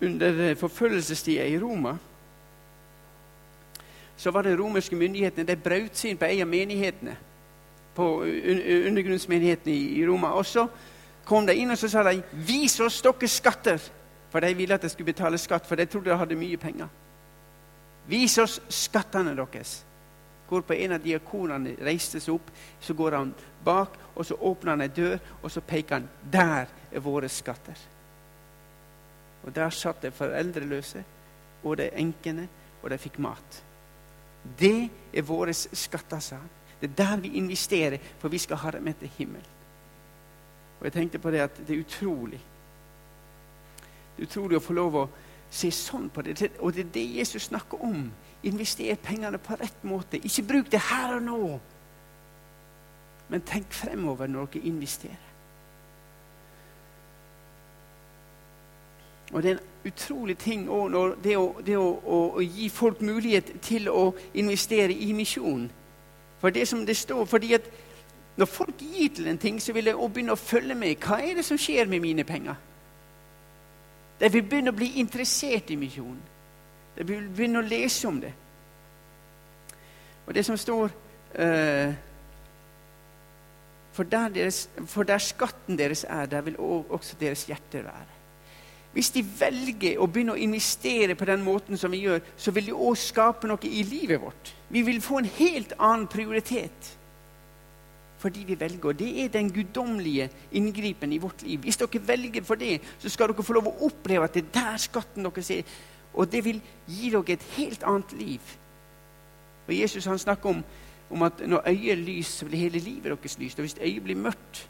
under 0.00 0.54
forfølgelsestida 0.54 1.46
i 1.46 1.58
Roma 1.60 1.98
så 4.16 4.30
var 4.30 4.42
det 4.42 4.58
romerske 4.58 4.96
myndighetene 4.96 5.46
de 5.48 5.56
brøt 5.56 5.96
seg 5.96 6.12
inn 6.12 6.18
på 6.20 6.28
en 6.28 6.42
av 6.44 6.48
menighetene. 6.48 7.14
På 7.94 8.22
undergrunnsmenigheten 8.22 9.72
i 9.72 10.06
Roma. 10.06 10.34
Og 10.38 10.46
så 10.46 10.66
kom 11.24 11.46
de 11.46 11.54
inn 11.54 11.70
og 11.70 11.78
så 11.78 11.88
sa 11.88 12.02
de, 12.02 12.22
'Vis 12.32 12.80
oss 12.80 13.02
deres 13.02 13.30
skatter.' 13.30 13.90
For 14.30 14.40
de 14.40 14.54
ville 14.54 14.74
at 14.74 14.82
de 14.82 14.88
skulle 14.88 15.12
betale 15.12 15.38
skatt, 15.38 15.66
for 15.66 15.74
de 15.74 15.86
trodde 15.86 16.10
de 16.10 16.16
hadde 16.16 16.36
mye 16.36 16.56
penger. 16.56 16.88
'Vis 18.08 18.38
oss 18.38 18.60
skattene 18.68 19.36
deres.' 19.36 19.84
Går 20.50 20.60
på 20.60 20.72
En 20.74 20.92
av 20.92 21.02
diakonene 21.02 21.76
reiste 21.80 22.20
seg 22.20 22.34
opp, 22.34 22.50
så 22.80 22.94
går 22.94 23.14
han 23.14 23.34
bak, 23.64 23.88
og 24.16 24.26
så 24.26 24.34
åpner 24.34 24.70
han 24.72 24.80
ei 24.80 24.88
dør, 24.88 25.18
og 25.42 25.50
så 25.50 25.60
peker 25.60 25.94
han 25.94 26.08
'Der 26.32 26.66
er 26.92 27.00
våre 27.00 27.28
skatter'. 27.28 27.86
Og 29.44 29.54
der 29.54 29.70
satt 29.70 30.02
de 30.02 30.10
foreldreløse 30.10 31.04
og 31.64 31.76
de 31.76 31.90
enkene, 31.94 32.48
og 32.82 32.90
de 32.90 32.98
fikk 32.98 33.18
mat. 33.18 33.62
Det 34.58 34.90
er 35.14 35.22
våre 35.22 35.52
skatter, 35.54 36.18
sa 36.18 36.36
han. 36.36 36.59
Det 36.80 36.90
er 36.90 36.94
der 36.96 37.16
vi 37.20 37.36
investerer, 37.36 37.98
for 38.18 38.28
vi 38.28 38.38
skal 38.38 38.56
ha 38.56 38.70
dem 38.70 38.92
til 38.94 39.10
himmelen. 39.18 39.56
Og 40.80 40.84
jeg 40.84 40.92
tenkte 40.92 41.18
på 41.18 41.30
det 41.30 41.40
at 41.44 41.58
det 41.66 41.76
er 41.76 41.80
utrolig. 41.80 42.40
Det 44.16 44.22
er 44.22 44.28
utrolig 44.28 44.56
å 44.56 44.64
få 44.64 44.72
lov 44.72 44.96
å 44.96 45.08
se 45.50 45.70
sånn 45.70 46.08
på 46.10 46.22
det. 46.22 46.52
Og 46.58 46.72
det 46.74 46.86
er 46.86 46.92
det 46.94 47.06
Jesus 47.18 47.50
snakker 47.50 47.82
om. 47.84 48.06
Invester 48.42 48.96
pengene 48.96 49.38
på 49.38 49.58
rett 49.60 49.84
måte. 49.84 50.16
Ikke 50.24 50.46
bruk 50.48 50.70
det 50.72 50.80
her 50.88 51.18
og 51.18 51.22
nå. 51.22 51.58
Men 53.28 53.44
tenk 53.46 53.72
fremover 53.72 54.26
når 54.26 54.48
dere 54.54 54.70
investerer. 54.72 55.26
Og 59.32 59.42
det 59.42 59.50
er 59.50 59.58
en 59.58 59.92
utrolig 59.92 60.38
ting 60.38 60.64
det, 61.22 61.36
å, 61.36 61.44
det 61.62 61.76
å, 61.78 61.84
å, 61.86 62.16
å, 62.34 62.40
gi 62.42 62.66
folk 62.68 63.00
mulighet 63.00 63.52
til 63.62 63.86
å 63.88 64.10
investere 64.34 64.92
i 64.92 65.12
misjon. 65.14 65.68
For 66.40 66.50
det 66.50 66.68
som 66.68 66.86
det 66.86 66.96
står, 66.96 67.24
fordi 67.24 67.54
at 67.54 67.70
Når 68.36 68.46
folk 68.46 68.78
gir 68.78 69.08
til 69.14 69.26
en 69.28 69.38
ting, 69.38 69.62
så 69.62 69.72
vil 69.72 69.84
de 69.84 69.92
begynne 69.92 70.32
å 70.32 70.38
følge 70.38 70.74
med. 70.74 70.96
Hva 70.96 71.18
er 71.20 71.34
det 71.36 71.44
som 71.44 71.58
skjer 71.58 71.88
med 71.90 72.00
mine 72.00 72.24
penger? 72.24 72.54
De 74.20 74.30
vil 74.32 74.46
begynne 74.46 74.72
å 74.72 74.76
bli 74.76 74.86
interessert 75.00 75.70
i 75.70 75.76
misjonen. 75.76 76.22
De 76.96 77.04
vil 77.04 77.26
begynne 77.28 77.58
å 77.60 77.66
lese 77.66 78.08
om 78.08 78.20
det. 78.22 78.32
Og 80.26 80.34
det 80.34 80.44
som 80.46 80.56
står 80.56 80.86
uh, 80.86 81.92
for, 83.92 84.08
der 84.08 84.28
deres, 84.28 84.62
for 84.86 85.02
der 85.02 85.18
skatten 85.18 85.78
deres 85.78 86.06
er, 86.08 86.26
der 86.26 86.46
vil 86.46 86.56
også 86.60 87.18
deres 87.20 87.44
hjerter 87.50 87.82
være. 87.82 88.19
Hvis 88.92 89.12
de 89.14 89.22
velger 89.22 90.00
å 90.02 90.08
begynne 90.10 90.34
å 90.34 90.40
investere 90.40 91.14
på 91.14 91.28
den 91.28 91.44
måten 91.46 91.78
som 91.78 91.92
vi 91.94 92.02
gjør, 92.04 92.24
så 92.36 92.50
vil 92.54 92.70
de 92.70 92.74
òg 92.74 92.96
skape 92.98 93.46
noe 93.46 93.68
i 93.68 93.84
livet 93.86 94.18
vårt. 94.22 94.50
Vi 94.68 94.82
vil 94.82 94.98
få 95.02 95.20
en 95.20 95.30
helt 95.38 95.76
annen 95.78 96.08
prioritet 96.10 96.96
fordi 98.20 98.42
vi 98.44 98.56
velger. 98.60 98.90
Og 98.90 98.98
det 98.98 99.08
er 99.24 99.28
den 99.32 99.52
guddommelige 99.52 100.26
inngripen 100.52 101.12
i 101.12 101.18
vårt 101.18 101.42
liv. 101.42 101.62
Hvis 101.64 101.78
dere 101.80 102.02
velger 102.06 102.44
for 102.44 102.60
det, 102.60 102.80
så 102.98 103.08
skal 103.08 103.32
dere 103.32 103.44
få 103.46 103.56
lov 103.56 103.70
å 103.70 103.86
oppleve 103.88 104.26
at 104.26 104.36
det 104.36 104.42
er 104.44 104.50
der 104.58 104.82
skatten 104.82 105.24
deres 105.24 105.50
er. 105.54 105.70
Og 106.12 106.28
det 106.32 106.42
vil 106.44 106.60
gi 106.84 107.10
dere 107.14 107.36
et 107.36 107.46
helt 107.56 107.86
annet 107.88 108.12
liv. 108.18 108.52
Og 109.66 109.72
Jesus 109.72 110.08
han 110.10 110.20
snakker 110.20 110.52
om, 110.52 110.60
om 111.10 111.22
at 111.22 111.40
når 111.46 111.68
øyet 111.70 111.92
er 111.94 112.02
lyst, 112.02 112.38
så 112.38 112.46
blir 112.46 112.66
hele 112.66 112.82
livet 112.82 113.08
deres 113.14 113.38
lyst. 113.38 113.58
Og 113.58 113.64
hvis 113.64 113.78
øyet 113.80 114.04
blir 114.04 114.20
mørkt, 114.20 114.66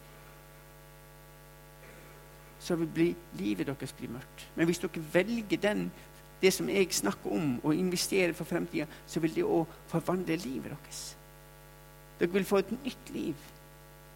så 2.61 2.77
vil 2.77 3.14
livet 3.38 3.66
deres 3.66 3.92
bli 3.96 4.09
mørkt. 4.12 4.46
Men 4.57 4.68
hvis 4.68 4.83
dere 4.83 5.05
velger 5.12 5.62
den, 5.62 5.87
det 6.42 6.53
som 6.53 6.68
jeg 6.68 6.92
snakker 6.92 7.33
om, 7.33 7.61
og 7.64 7.75
investerer 7.75 8.33
for 8.37 8.49
fremtida, 8.49 8.87
så 9.07 9.20
vil 9.20 9.35
det 9.35 9.44
òg 9.44 9.66
forvandle 9.88 10.37
livet 10.37 10.73
deres. 10.73 11.01
Dere 12.20 12.33
vil 12.33 12.44
få 12.44 12.61
et 12.61 12.73
nytt 12.85 13.11
liv. 13.14 13.49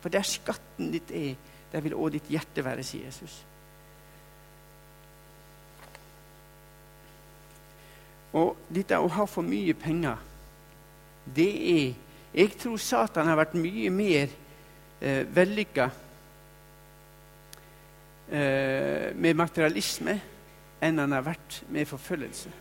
For 0.01 0.13
der 0.13 0.25
skatten 0.29 0.93
ditt 0.93 1.11
er, 1.11 1.35
der 1.73 1.81
vil 1.81 1.97
òg 1.97 2.13
ditt 2.13 2.29
hjerte 2.33 2.65
være, 2.65 2.85
sier 2.85 3.09
Jesus. 3.09 3.41
Og 8.35 8.57
dette 8.69 8.99
å 8.99 9.11
ha 9.15 9.25
for 9.31 9.47
mye 9.47 9.77
penger, 9.79 10.19
det 11.37 11.53
er 11.75 11.93
Jeg 12.35 12.57
tror 12.59 12.81
Satan 12.83 13.29
har 13.31 13.37
vært 13.39 13.53
mye 13.55 13.91
mer 13.95 14.33
eh, 15.01 15.21
vellykka 15.37 15.85
med 18.31 19.37
materialisme 19.37 20.15
enn 20.83 20.99
han 20.99 21.13
har 21.13 21.27
vært 21.27 21.59
med 21.69 21.85
forfølgelse. 21.87 22.53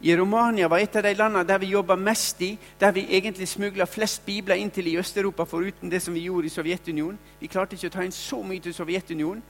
I 0.00 0.16
Romania 0.16 0.68
var 0.68 0.78
et 0.78 0.96
av 0.96 1.02
de 1.06 1.14
landene 1.16 1.44
der 1.48 1.58
vi 1.58 1.70
jobba 1.72 1.96
mest 1.96 2.40
i, 2.44 2.50
der 2.80 2.92
vi 2.92 3.06
egentlig 3.16 3.48
smugla 3.48 3.86
flest 3.88 4.26
bibler 4.26 4.60
inn 4.60 4.70
til 4.70 4.86
i 4.90 4.98
Øst-Europa, 5.00 5.44
foruten 5.48 5.90
det 5.90 6.02
som 6.02 6.14
vi 6.14 6.26
gjorde 6.26 6.46
i 6.46 6.52
Sovjetunionen. 6.52 7.18
Vi 7.40 7.48
klarte 7.48 7.76
ikke 7.76 7.88
å 7.88 7.94
ta 7.94 8.04
inn 8.04 8.12
så 8.12 8.42
mye 8.44 8.60
til 8.60 8.74
Sovjetunionen, 8.76 9.42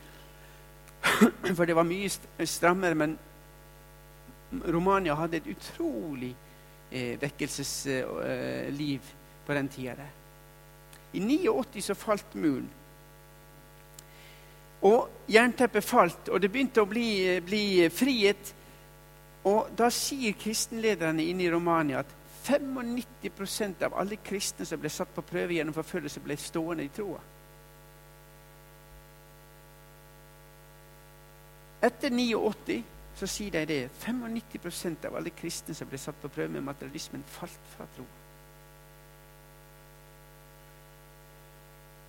for 1.56 1.66
det 1.66 1.74
var 1.76 1.88
mye 1.88 2.46
strammere. 2.46 2.94
Men 2.94 3.18
Romania 4.70 5.18
hadde 5.18 5.36
et 5.42 5.50
utrolig 5.50 6.30
eh, 6.92 7.18
vekkelsesliv 7.20 9.00
eh, 9.02 9.14
på 9.46 9.54
den 9.58 9.68
tida 9.68 9.98
der. 9.98 10.14
I 11.12 11.20
89 11.26 11.82
så 11.82 11.94
falt 11.98 12.34
muren. 12.34 12.70
Og 14.84 15.08
jernteppet 15.32 15.84
falt, 15.84 16.28
og 16.28 16.40
det 16.42 16.50
begynte 16.52 16.82
å 16.84 16.88
bli, 16.88 17.40
bli 17.44 17.88
frihet. 17.92 18.52
Og 19.46 19.70
da 19.78 19.88
sier 19.94 20.36
kristenlederne 20.36 21.24
inne 21.24 21.46
i 21.46 21.50
Romania 21.50 22.02
at 22.02 22.12
95% 22.46 23.82
av 23.86 23.96
alle 23.98 24.18
kristne 24.22 24.66
som 24.66 24.80
ble 24.80 24.90
satt 24.92 25.14
på 25.14 25.24
prøve 25.26 25.56
gjennom 25.56 25.74
forfølgelse, 25.74 26.22
ble 26.22 26.36
stående 26.38 26.86
i 26.86 26.92
troa. 26.94 27.22
Etter 31.86 32.10
89 32.10 32.82
så 33.16 33.26
sier 33.30 33.50
de 33.50 33.64
det. 33.66 33.80
95% 34.04 35.08
av 35.08 35.16
alle 35.18 35.32
kristne 35.34 35.74
som 35.74 35.88
ble 35.88 35.98
satt 36.00 36.18
på 36.20 36.30
prøve 36.30 36.52
med 36.52 36.66
materialismen, 36.66 37.24
falt 37.38 37.74
fra 37.74 37.88
troa. 37.96 38.22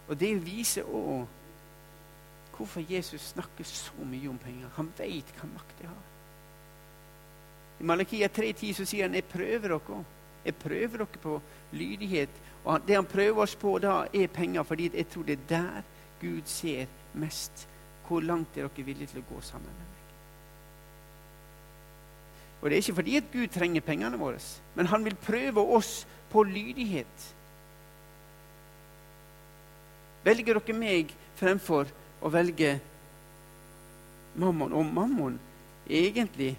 Og 0.08 0.16
det 0.20 0.32
viser 0.40 0.88
òg 0.88 1.37
hvorfor 2.58 2.84
Jesus 2.90 3.22
snakker 3.22 3.64
så 3.64 4.06
mye 4.06 4.30
om 4.30 4.38
penger. 4.42 4.70
Han 4.76 4.92
veit 4.98 5.30
hva 5.38 5.50
makt 5.54 5.82
de 5.82 5.88
har. 5.88 6.06
I 7.80 7.86
Malakia 7.86 8.28
3,10 8.28 8.74
så 8.74 8.86
sier 8.86 9.04
han 9.04 9.14
'Jeg 9.14 9.24
prøver 9.24 9.70
dere'. 9.70 10.04
Jeg 10.46 10.56
prøver 10.56 10.98
dere 10.98 11.22
på 11.22 11.42
lydighet. 11.72 12.30
Og 12.66 12.82
det 12.88 12.96
han 12.96 13.06
prøver 13.06 13.42
oss 13.42 13.56
på 13.56 13.78
da, 13.80 14.08
er 14.14 14.28
penger, 14.28 14.64
fordi 14.64 14.90
jeg 14.94 15.08
tror 15.08 15.24
det 15.24 15.34
er 15.34 15.48
der 15.50 15.84
Gud 16.22 16.42
ser 16.46 16.86
mest. 17.14 17.68
Hvor 18.08 18.20
langt 18.20 18.58
er 18.58 18.68
dere 18.68 18.86
villige 18.86 19.08
til 19.08 19.20
å 19.20 19.34
gå 19.36 19.42
sammen 19.42 19.68
med 19.68 19.76
meg? 19.76 19.98
Og 22.62 22.70
Det 22.70 22.76
er 22.76 22.82
ikke 22.82 22.96
fordi 22.96 23.18
at 23.18 23.32
Gud 23.34 23.48
trenger 23.48 23.82
pengene 23.82 24.20
våre, 24.20 24.40
men 24.76 24.86
han 24.86 25.06
vil 25.06 25.16
prøve 25.16 25.62
oss 25.62 26.08
på 26.30 26.44
lydighet. 26.44 27.36
Velger 30.24 30.60
dere 30.60 30.74
meg 30.74 31.14
fremfor 31.36 31.88
å 32.22 32.32
velge 32.34 32.78
mammon? 34.36 34.74
Og 34.74 34.86
mammon 34.86 35.40
egentlig 35.90 36.58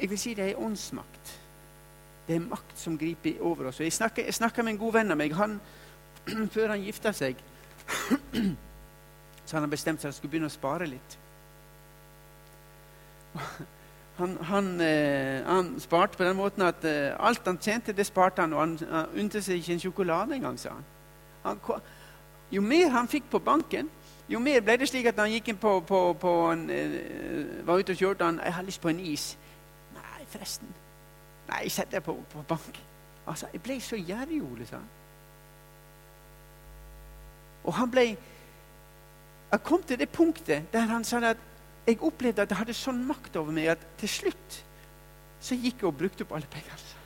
Jeg 0.00 0.08
vil 0.10 0.18
si 0.18 0.30
det 0.34 0.44
er 0.46 0.56
åndsmakt. 0.56 1.32
Det 2.24 2.36
er 2.38 2.44
makt 2.46 2.78
som 2.78 2.94
griper 2.98 3.40
over 3.44 3.68
oss. 3.68 3.80
Jeg 3.80 3.92
snakker, 3.92 4.24
jeg 4.24 4.34
snakker 4.34 4.62
med 4.62 4.72
en 4.72 4.78
god 4.78 4.92
venn 4.92 5.12
av 5.12 5.18
meg. 5.18 5.34
Han, 5.36 5.58
før 6.54 6.72
han 6.72 6.80
gifta 6.80 7.12
seg, 7.12 7.36
så 9.44 9.56
hadde 9.56 9.66
han 9.66 9.74
bestemt 9.74 10.00
seg 10.00 10.06
for 10.06 10.08
han 10.08 10.16
skulle 10.16 10.30
begynne 10.30 10.48
å 10.48 10.54
spare 10.54 10.88
litt. 10.88 11.18
Han, 14.20 14.36
han, 14.44 14.66
eh, 14.84 15.46
han, 15.46 15.80
sparte 15.80 16.18
på 16.18 16.24
den 16.26 16.36
måten 16.36 16.60
at 16.66 16.84
eh, 16.84 17.14
alt 17.16 17.46
han 17.48 17.56
tjente, 17.56 17.94
det 17.96 18.04
sparte 18.04 18.42
han. 18.44 18.52
Og 18.52 18.60
han, 18.60 18.74
han 18.90 19.14
unnte 19.16 19.40
seg 19.40 19.62
ikke 19.62 19.72
en 19.72 19.80
sjokolade 19.80 20.36
engang, 20.36 20.58
sa 20.60 20.74
han. 20.74 20.84
han. 21.46 21.62
Jo 22.50 22.62
mer 22.62 22.88
han 22.88 23.08
fikk 23.08 23.30
på 23.30 23.38
banken, 23.38 23.90
jo 24.30 24.38
mer 24.38 24.60
ble 24.60 24.76
det 24.78 24.88
slik 24.88 25.06
at 25.10 25.18
han 25.18 25.30
gikk 25.30 25.48
inn 25.50 25.58
på, 25.58 25.80
på, 25.86 26.00
på 26.20 26.34
en, 26.52 26.70
eh, 26.70 27.66
var 27.66 27.78
ute 27.78 27.92
og 27.94 27.98
kjørte 27.98 28.24
han, 28.24 28.38
'Jeg 28.38 28.54
har 28.54 28.62
lyst 28.62 28.80
på 28.80 28.88
en 28.88 29.00
is.' 29.00 29.38
'Nei, 29.94 30.24
forresten.' 30.26 30.74
'Nei, 31.48 31.60
jeg 31.62 31.70
setter 31.70 32.00
på, 32.00 32.16
på 32.30 32.42
bank.' 32.42 32.80
Altså, 33.26 33.46
Jeg 33.52 33.62
ble 33.62 33.80
så 33.80 33.96
gjerrig, 33.96 34.42
Ole, 34.42 34.66
sa 34.66 34.76
han. 34.76 34.88
Og 37.64 37.74
han 37.74 37.90
ble 37.90 38.16
Jeg 39.50 39.62
kom 39.62 39.82
til 39.82 39.98
det 39.98 40.08
punktet 40.08 40.72
der 40.72 40.80
han 40.80 41.04
sa 41.04 41.18
at 41.18 41.36
jeg 41.86 42.02
opplevde 42.02 42.42
at 42.42 42.50
jeg 42.50 42.58
hadde 42.58 42.74
sånn 42.74 43.06
makt 43.06 43.36
over 43.36 43.52
meg 43.52 43.66
at 43.72 43.86
til 43.98 44.08
slutt 44.08 44.64
så 45.40 45.56
gikk 45.56 45.80
jeg 45.82 45.88
og 45.88 45.96
brukte 45.96 46.22
opp 46.22 46.32
alle 46.36 46.46
pengene. 46.46 46.98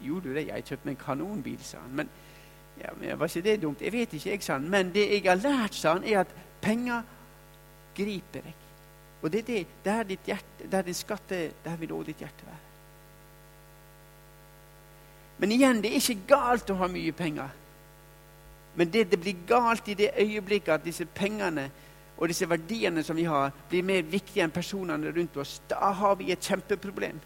Gjorde 0.00 0.28
du 0.28 0.34
det? 0.34 0.46
Jeg 0.46 0.64
kjøpte 0.64 0.86
meg 0.86 0.94
en 0.94 1.04
kanonbil, 1.04 1.58
sa 1.64 1.80
han. 1.82 1.94
Men, 1.98 2.10
ja, 2.82 2.94
men 3.00 3.18
var 3.18 3.30
ikke 3.30 3.44
det 3.44 3.62
dumt? 3.62 3.82
Jeg 3.82 3.92
vet 3.92 4.12
ikke, 4.12 4.30
jeg, 4.30 4.42
sa 4.42 4.58
han. 4.58 4.68
Men 4.70 4.92
det 4.94 5.06
jeg 5.10 5.24
har 5.26 5.40
lært, 5.40 5.74
sa 5.74 5.96
han, 5.96 6.04
er 6.04 6.22
at 6.22 6.32
penger 6.62 7.02
griper 7.96 8.44
deg. 8.46 8.64
Og 9.22 9.32
det 9.32 9.40
er 9.40 9.46
det, 9.46 9.62
der, 9.84 10.02
ditt 10.06 10.26
hjerte, 10.30 10.70
der 10.70 10.86
din 10.86 10.94
skatt 10.94 11.32
er, 11.34 11.50
der 11.64 11.76
vil 11.76 11.92
også 11.92 12.10
ditt 12.12 12.22
hjerte 12.22 12.46
være. 12.46 12.64
Men 15.38 15.54
igjen, 15.54 15.82
det 15.82 15.90
er 15.90 15.98
ikke 16.02 16.28
galt 16.34 16.70
å 16.70 16.78
ha 16.78 16.88
mye 16.90 17.14
penger. 17.14 17.50
Men 18.78 18.90
det, 18.94 19.08
det 19.10 19.18
blir 19.22 19.42
galt 19.46 19.88
i 19.90 19.96
det 19.98 20.12
øyeblikket 20.18 20.76
at 20.76 20.86
disse 20.86 21.06
pengene 21.06 21.68
og 22.18 22.30
disse 22.30 22.48
verdiene 22.50 23.02
som 23.06 23.16
vi 23.16 23.26
har, 23.30 23.52
blir 23.70 23.86
mer 23.86 24.06
viktige 24.06 24.42
enn 24.42 24.54
personene 24.54 25.12
rundt 25.14 25.36
oss, 25.38 25.60
da 25.70 25.92
har 25.94 26.16
vi 26.18 26.32
et 26.34 26.42
kjempeproblem. 26.42 27.18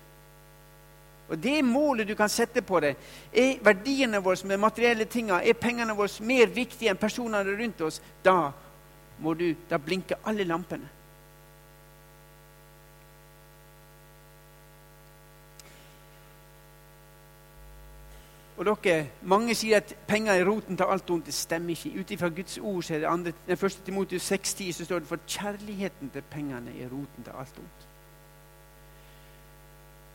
Og 1.28 1.38
Det 1.38 1.64
målet 1.64 2.08
du 2.08 2.14
kan 2.14 2.28
sette 2.28 2.62
på 2.62 2.80
det, 2.80 2.96
er 3.32 3.60
verdiene 3.64 4.20
våre 4.20 4.46
med 4.46 4.60
materielle 4.60 5.04
tinga, 5.04 5.40
er 5.42 5.54
pengene 5.54 5.96
våre 5.96 6.26
mer 6.26 6.50
viktige 6.52 6.90
enn 6.90 7.00
personene 7.00 7.56
rundt 7.56 7.80
oss, 7.80 8.02
da 8.24 8.52
må 9.22 9.34
du, 9.34 9.54
da 9.70 9.78
blinker 9.78 10.20
alle 10.28 10.44
lampene. 10.44 10.90
Og 18.62 18.66
dere, 18.84 19.06
Mange 19.22 19.54
sier 19.58 19.80
at 19.80 19.94
penger 20.06 20.36
er 20.36 20.46
roten 20.46 20.76
til 20.76 20.86
alt 20.86 21.10
ondt. 21.10 21.26
Det 21.26 21.34
stemmer 21.34 21.70
ikke. 21.74 22.00
Ut 22.00 22.10
ifra 22.10 22.28
Guds 22.28 22.58
ord 22.58 22.82
så 22.82 22.94
er 22.94 22.98
det 23.02 23.08
andre, 23.10 23.32
den 23.46 23.56
første 23.56 23.82
Timotius 23.82 24.32
6,10 24.32 24.72
så 24.72 24.84
står 24.84 24.98
det 24.98 25.08
for 25.08 25.24
kjærligheten 25.26 26.10
til 26.10 26.22
pengene 26.30 26.74
er 26.78 26.92
roten 26.92 27.24
til 27.24 27.32
alt 27.32 27.58
ondt. 27.58 27.91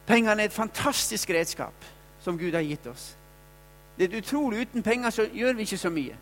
Pengene 0.08 0.41
er 0.41 0.48
et 0.48 0.56
fantastisk 0.56 1.30
redskap 1.36 1.88
som 2.24 2.38
Gud 2.39 2.56
har 2.56 2.63
gitt 2.63 2.88
oss. 2.88 3.12
Det 3.98 4.08
er 4.08 4.22
utrolig. 4.22 4.67
Uten 4.67 4.84
penger 4.84 5.10
så 5.10 5.28
gjør 5.34 5.58
vi 5.58 5.67
ikke 5.67 5.78
så 5.78 5.89
mye. 5.89 6.15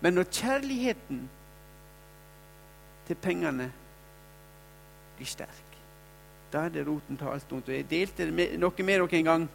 Men 0.00 0.14
når 0.14 0.28
kjærligheten 0.32 1.22
til 3.06 3.16
pengene 3.22 3.70
blir 5.16 5.26
sterk, 5.26 5.78
da 6.52 6.66
er 6.66 6.74
det 6.74 6.86
roten 6.86 7.16
til 7.16 7.32
alt 7.32 7.50
vondt. 7.50 7.72
Jeg 7.72 7.88
delte 7.90 8.28
noe 8.30 8.84
med 8.84 8.94
dere 8.94 9.18
en 9.18 9.24
gang 9.24 9.48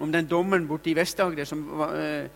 om 0.00 0.12
den 0.12 0.26
dommeren 0.26 0.66
borte 0.68 0.90
i 0.90 0.96
Vest-Agder 0.96 1.44
som 1.44 1.66
var, 1.78 1.94
eh, 1.94 2.28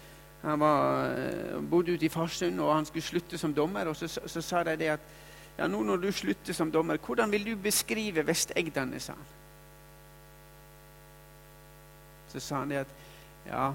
han 0.43 0.61
var, 0.61 1.11
eh, 1.11 1.63
bodde 1.71 1.93
ute 1.93 2.07
i 2.07 2.09
Farsund, 2.09 2.61
og 2.61 2.75
han 2.75 2.87
skulle 2.87 3.03
slutte 3.03 3.39
som 3.39 3.55
dommer. 3.55 3.87
Og 3.87 3.97
så, 3.97 4.09
så, 4.09 4.21
så 4.27 4.41
sa 4.41 4.63
de 4.63 4.77
det 4.77 4.87
at 4.87 5.01
ja, 5.59 5.67
nå 5.67 5.81
når 5.83 6.03
du 6.03 6.11
slutter 6.13 6.57
som 6.57 6.71
dommer, 6.73 7.01
hvordan 7.01 7.33
vil 7.33 7.45
du 7.45 7.57
beskrive 7.57 8.27
Vest-Egdene? 8.27 9.01
sa 9.01 9.17
han. 9.17 9.35
Så 12.33 12.41
sa 12.41 12.61
han 12.61 12.71
det 12.71 12.83
at 12.85 12.95
ja, 13.47 13.71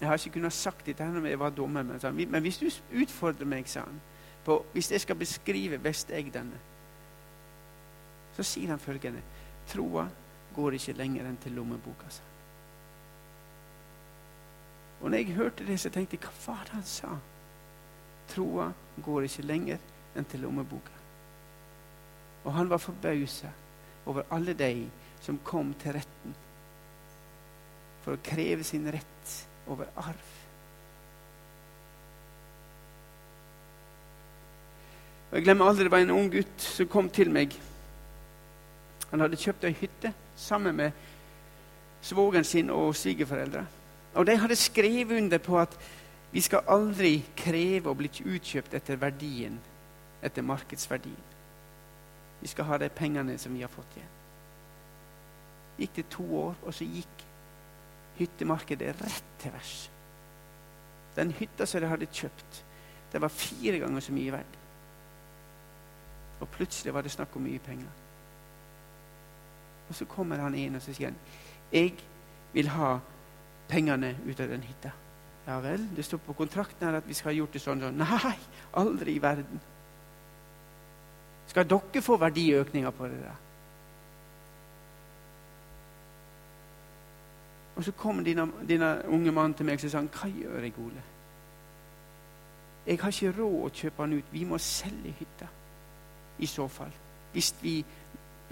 jeg 0.00 0.08
har 0.08 0.18
ikke 0.18 0.38
kunnet 0.38 0.52
sagt 0.52 0.86
dette 0.86 1.06
når 1.06 1.28
jeg 1.30 1.40
var 1.40 1.50
dommer, 1.54 1.82
men, 1.82 2.00
han, 2.02 2.22
men 2.30 2.42
hvis 2.42 2.58
du 2.58 2.68
utfordrer 3.02 3.46
meg, 3.46 3.68
sa 3.70 3.86
han, 3.86 4.00
på, 4.44 4.60
hvis 4.72 4.90
jeg 4.90 5.02
skal 5.02 5.18
beskrive 5.18 5.78
Vest-Egdene, 5.84 6.62
så 8.36 8.44
sier 8.44 8.74
han 8.74 8.82
følgende 8.82 9.22
Troa 9.66 10.06
går 10.54 10.76
ikke 10.76 10.94
lenger 10.98 11.26
enn 11.26 11.38
til 11.42 11.56
lommeboka. 11.56 12.10
sa 12.10 12.22
og 15.00 15.10
når 15.10 15.18
jeg 15.18 15.34
hørte 15.36 15.66
det, 15.66 15.80
så 15.80 15.90
tenkte 15.90 16.16
jeg 16.16 16.24
hva 16.24 16.32
var 16.46 16.64
det 16.64 16.72
han 16.78 16.86
sa? 16.88 17.16
Troa 18.32 18.70
går 19.04 19.28
ikke 19.28 19.44
lenger 19.44 19.82
enn 20.16 20.24
til 20.24 20.40
lommeboka. 20.46 20.95
Og 22.46 22.54
han 22.54 22.70
var 22.70 22.78
forbausa 22.78 23.50
over 24.06 24.26
alle 24.30 24.54
de 24.54 24.86
som 25.20 25.38
kom 25.44 25.72
til 25.82 25.96
retten 25.98 26.34
for 28.04 28.14
å 28.14 28.22
kreve 28.22 28.62
sin 28.62 28.86
rett 28.94 29.32
over 29.66 29.90
arv. 29.98 30.26
Og 35.26 35.40
Jeg 35.40 35.44
glemmer 35.48 35.66
aldri 35.66 35.88
det 35.88 35.92
var 35.92 36.04
en 36.04 36.14
ung 36.14 36.30
gutt 36.30 36.62
som 36.62 36.86
kom 36.86 37.10
til 37.10 37.32
meg. 37.34 37.56
Han 39.10 39.24
hadde 39.24 39.42
kjøpt 39.42 39.66
ei 39.66 39.74
hytte 39.80 40.14
sammen 40.38 40.78
med 40.78 41.04
svogeren 42.06 42.46
sin 42.46 42.70
og 42.70 42.94
svigerforeldre. 42.94 43.66
Og 44.14 44.26
de 44.26 44.36
hadde 44.38 44.56
skrevet 44.56 45.18
under 45.18 45.42
på 45.42 45.58
at 45.58 45.74
vi 46.30 46.40
skal 46.44 46.68
aldri 46.70 47.18
kreve 47.36 47.90
å 47.90 47.98
bli 47.98 48.08
utkjøpt 48.08 48.78
etter 48.78 49.02
verdien, 49.02 49.58
etter 50.22 50.46
markedsverdien. 50.46 51.35
Vi 52.46 52.50
skal 52.52 52.68
ha 52.68 52.76
de 52.78 52.86
pengene 52.94 53.34
som 53.42 53.54
vi 53.54 53.64
har 53.64 53.70
fått 53.72 53.96
igjen. 53.96 54.12
Gikk 55.80 55.96
det 55.96 56.04
to 56.14 56.26
år, 56.38 56.52
og 56.62 56.74
så 56.74 56.86
gikk 56.86 57.24
hyttemarkedet 58.20 58.92
rett 59.00 59.32
til 59.42 59.50
værs. 59.50 59.72
Den 61.16 61.34
hytta 61.34 61.66
som 61.66 61.82
de 61.82 61.90
hadde 61.90 62.06
kjøpt, 62.06 62.62
det 63.10 63.22
var 63.24 63.34
fire 63.34 63.82
ganger 63.82 64.06
så 64.06 64.14
mye 64.14 64.36
verdt. 64.36 64.56
Og 66.38 66.48
plutselig 66.54 66.94
var 66.94 67.02
det 67.02 67.16
snakk 67.16 67.34
om 67.34 67.48
mye 67.48 67.66
penger. 67.66 67.90
Og 69.88 69.98
så 69.98 70.06
kommer 70.06 70.46
han 70.46 70.54
inn 70.54 70.78
og 70.78 70.86
så 70.86 70.94
sier 70.94 71.10
han, 71.10 71.18
'Jeg 71.72 71.94
vil 72.52 72.68
ha 72.68 72.98
pengene 73.68 74.16
ut 74.22 74.40
av 74.40 74.48
den 74.48 74.62
hytta.' 74.62 74.94
Ja 75.46 75.58
vel, 75.60 75.88
det 75.96 76.04
står 76.04 76.18
på 76.18 76.32
kontrakten 76.32 76.86
her 76.86 76.96
at 76.96 77.08
vi 77.08 77.14
skal 77.14 77.32
ha 77.32 77.38
gjort 77.38 77.52
det 77.52 77.62
sånn. 77.62 77.80
sånn. 77.80 77.98
Nei, 77.98 78.38
aldri 78.72 79.16
i 79.16 79.22
verden. 79.22 79.60
Skal 81.56 81.70
dere 81.70 82.00
få 82.04 82.16
verdiøkninger 82.20 82.90
på 82.90 83.06
det 83.08 83.16
der? 83.16 83.36
Og 87.76 87.84
så 87.84 87.92
kom 87.96 88.20
denne, 88.24 88.90
unge 89.08 89.32
mannen 89.32 89.54
til 89.56 89.64
meg 89.64 89.80
og 89.80 89.88
sa 89.94 90.02
hva 90.04 90.28
gjør 90.28 90.66
jeg, 90.66 90.74
Ole? 90.84 91.04
Jeg 92.86 93.00
har 93.00 93.16
ikke 93.16 93.32
råd 93.38 93.56
å 93.62 93.72
kjøpe 93.72 94.04
han 94.04 94.18
ut. 94.18 94.28
Vi 94.36 94.44
må 94.44 94.60
selge 94.60 95.14
hytta. 95.16 95.48
I 96.44 96.52
så 96.52 96.68
fall. 96.68 96.92
Hvis 97.32 97.54
vi, 97.62 97.74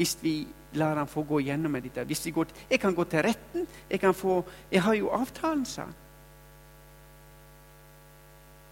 hvis 0.01 0.17
vi 0.25 0.35
lar 0.81 0.97
han 0.97 1.12
få 1.12 1.29
gå 1.29 1.45
gjennom 1.45 1.77
med 1.77 1.85
dette. 1.85 2.09
Hvis 2.09 2.25
går, 2.33 2.57
jeg 2.71 2.81
kan 2.81 2.97
gå 2.97 3.05
til 3.05 3.29
retten. 3.29 3.69
Jeg, 3.90 4.01
kan 4.01 4.17
få, 4.17 4.40
jeg 4.73 4.83
har 4.83 4.97
jo 4.97 5.12
avtalen, 5.12 5.69
sa 5.69 5.85
han. 5.85 5.97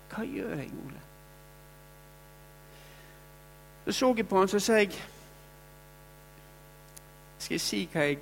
Hva 0.09 0.25
gjør 0.25 0.57
jeg, 0.57 0.73
Ole? 0.87 1.09
Så 3.85 3.93
så 3.93 4.15
jeg 4.17 4.29
på 4.29 4.39
han, 4.39 4.49
så 4.49 4.59
sa 4.59 4.73
jeg 4.73 4.93
Skal 7.39 7.55
jeg 7.55 7.61
si 7.61 7.89
hva 7.93 8.01
jeg 8.01 8.19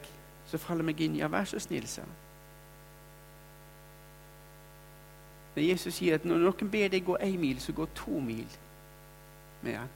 Så 0.46 0.58
faller 0.58 0.82
meg 0.82 1.00
inn. 1.00 1.16
Ja, 1.16 1.28
vær 1.28 1.44
så 1.44 1.58
snill, 1.58 1.86
sa 1.88 2.02
han. 2.02 2.16
Men 5.54 5.68
Jesus 5.68 5.94
sier 5.94 6.14
at 6.14 6.24
når 6.24 6.40
noen 6.42 6.70
ber 6.70 6.88
deg 6.90 7.04
gå 7.06 7.16
én 7.22 7.38
mil, 7.38 7.60
så 7.60 7.72
gå 7.72 7.86
to 7.94 8.20
mil 8.20 8.48
med 9.62 9.76
han. 9.76 9.92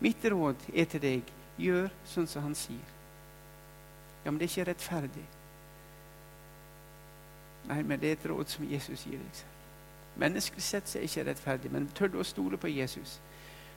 Mitt 0.00 0.24
råd 0.24 0.66
er 0.74 0.84
til 0.84 1.00
deg 1.00 1.32
gjør 1.56 1.88
sånn 2.08 2.26
som 2.26 2.42
han 2.42 2.56
sier. 2.58 2.92
Ja, 4.24 4.30
men 4.30 4.40
det 4.40 4.48
er 4.48 4.52
ikke 4.52 4.68
rettferdig. 4.70 5.24
Nei, 7.70 7.82
men 7.82 8.00
det 8.00 8.10
er 8.10 8.18
et 8.18 8.28
råd 8.30 8.50
som 8.50 8.66
Jesus 8.68 9.06
gir 9.06 9.22
deg. 9.22 9.51
Menneskelig 10.20 10.62
sett 10.62 10.88
så 10.88 10.98
er 10.98 11.06
jeg 11.06 11.10
ikke 11.10 11.30
rettferdig, 11.30 11.70
men 11.72 11.88
tør 11.96 12.10
du 12.12 12.18
å 12.20 12.26
stole 12.26 12.58
på 12.60 12.68
Jesus? 12.68 13.18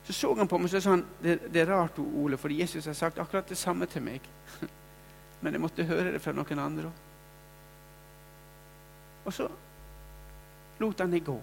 Så 0.06 0.13
så 0.13 0.34
han 0.38 0.48
på 0.48 0.58
meg 0.62 0.74
og 0.74 0.84
sa 0.84 0.91
han, 0.93 1.06
det, 1.24 1.39
det 1.54 1.63
er 1.63 1.71
rart, 1.71 1.98
Ole, 2.00 2.38
for 2.38 2.54
Jesus 2.54 2.86
har 2.86 2.93
sagt 2.93 3.19
akkurat 3.19 3.48
det 3.50 3.58
samme 3.58 3.88
til 3.89 4.04
meg. 4.06 4.21
Men 5.41 5.54
jeg 5.54 5.62
måtte 5.62 5.86
høre 5.86 6.12
det 6.13 6.21
fra 6.21 6.34
noen 6.36 6.62
andre 6.62 6.91
òg. 6.91 7.02
Og 9.26 9.34
så 9.34 9.48
lot 10.80 11.02
han 11.02 11.13
det 11.15 11.24
gå. 11.26 11.36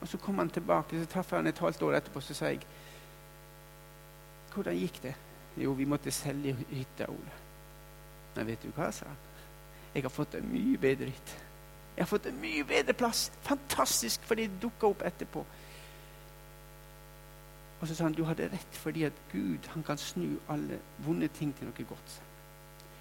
Og 0.00 0.08
så 0.08 0.20
kom 0.22 0.38
han 0.40 0.50
tilbake, 0.50 1.00
så 1.00 1.10
traff 1.10 1.32
jeg 1.32 1.42
han 1.42 1.50
et 1.50 1.60
halvt 1.60 1.82
år 1.82 1.98
etterpå, 1.98 2.20
så 2.24 2.34
sa 2.34 2.52
jeg 2.54 2.64
Hvordan 4.54 4.78
gikk 4.78 5.02
det? 5.02 5.12
Jo, 5.60 5.72
vi 5.76 5.84
måtte 5.86 6.10
selge 6.10 6.54
hytta, 6.70 7.06
Ole. 7.12 7.34
Men 8.34 8.46
vet 8.48 8.62
du 8.64 8.72
hva, 8.74 8.88
sa 8.94 9.06
han. 9.06 9.20
Jeg 9.94 10.02
har 10.02 10.12
fått 10.12 10.34
en 10.38 10.48
mye 10.48 10.78
bedre 10.80 11.10
hytte. 11.12 11.47
Jeg 11.98 12.04
har 12.04 12.10
fått 12.12 12.26
en 12.30 12.36
mye 12.38 12.62
bedre 12.62 12.94
plass. 12.94 13.24
Fantastisk, 13.42 14.22
for 14.22 14.38
det 14.38 14.52
dukka 14.62 14.86
opp 14.86 15.00
etterpå. 15.02 15.40
Og 17.80 17.88
så 17.88 17.94
sa 17.94 18.04
han 18.06 18.14
du 18.14 18.22
hadde 18.22 18.46
rett, 18.52 18.76
fordi 18.78 19.02
at 19.08 19.16
Gud 19.32 19.66
han 19.72 19.82
kan 19.82 19.98
snu 19.98 20.36
alle 20.48 20.78
vonde 21.02 21.26
ting 21.34 21.50
til 21.58 21.66
noe 21.66 21.86
godt. 21.88 22.20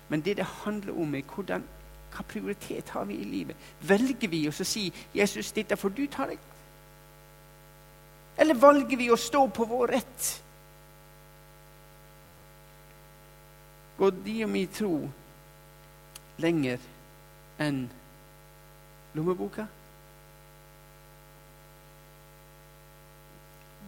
Men 0.09 0.23
det 0.25 0.39
det 0.39 0.47
handler 0.63 0.97
om, 0.97 1.13
er 1.13 1.29
hvordan 1.35 1.67
hva 2.15 2.25
prioritet 2.25 2.89
har 2.89 3.05
vi 3.05 3.19
i 3.21 3.29
livet? 3.29 3.69
Velger 3.85 4.33
vi 4.33 4.47
oss 4.49 4.63
å 4.65 4.65
si 4.65 4.87
'Jesus, 5.13 5.51
dette 5.51 5.77
får 5.77 5.89
du 5.89 6.07
ta 6.07 6.25
deg 6.25 6.39
Eller 8.37 8.55
valger 8.55 8.97
vi 8.97 9.11
å 9.11 9.15
stå 9.15 9.47
på 9.47 9.65
vår 9.65 9.87
rett? 9.87 10.43
Går 13.97 14.11
de 14.25 14.43
og 14.43 14.49
mi 14.49 14.65
tro 14.65 15.09
lenger 16.37 16.79
enn 17.59 17.89
lommeboka? 19.17 19.65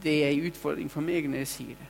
Det 0.04 0.18
er 0.26 0.34
en 0.34 0.50
utfordring 0.50 0.92
for 0.92 1.04
meg 1.06 1.28
når 1.30 1.44
jeg 1.44 1.54
sier 1.54 1.80
det. 1.80 1.88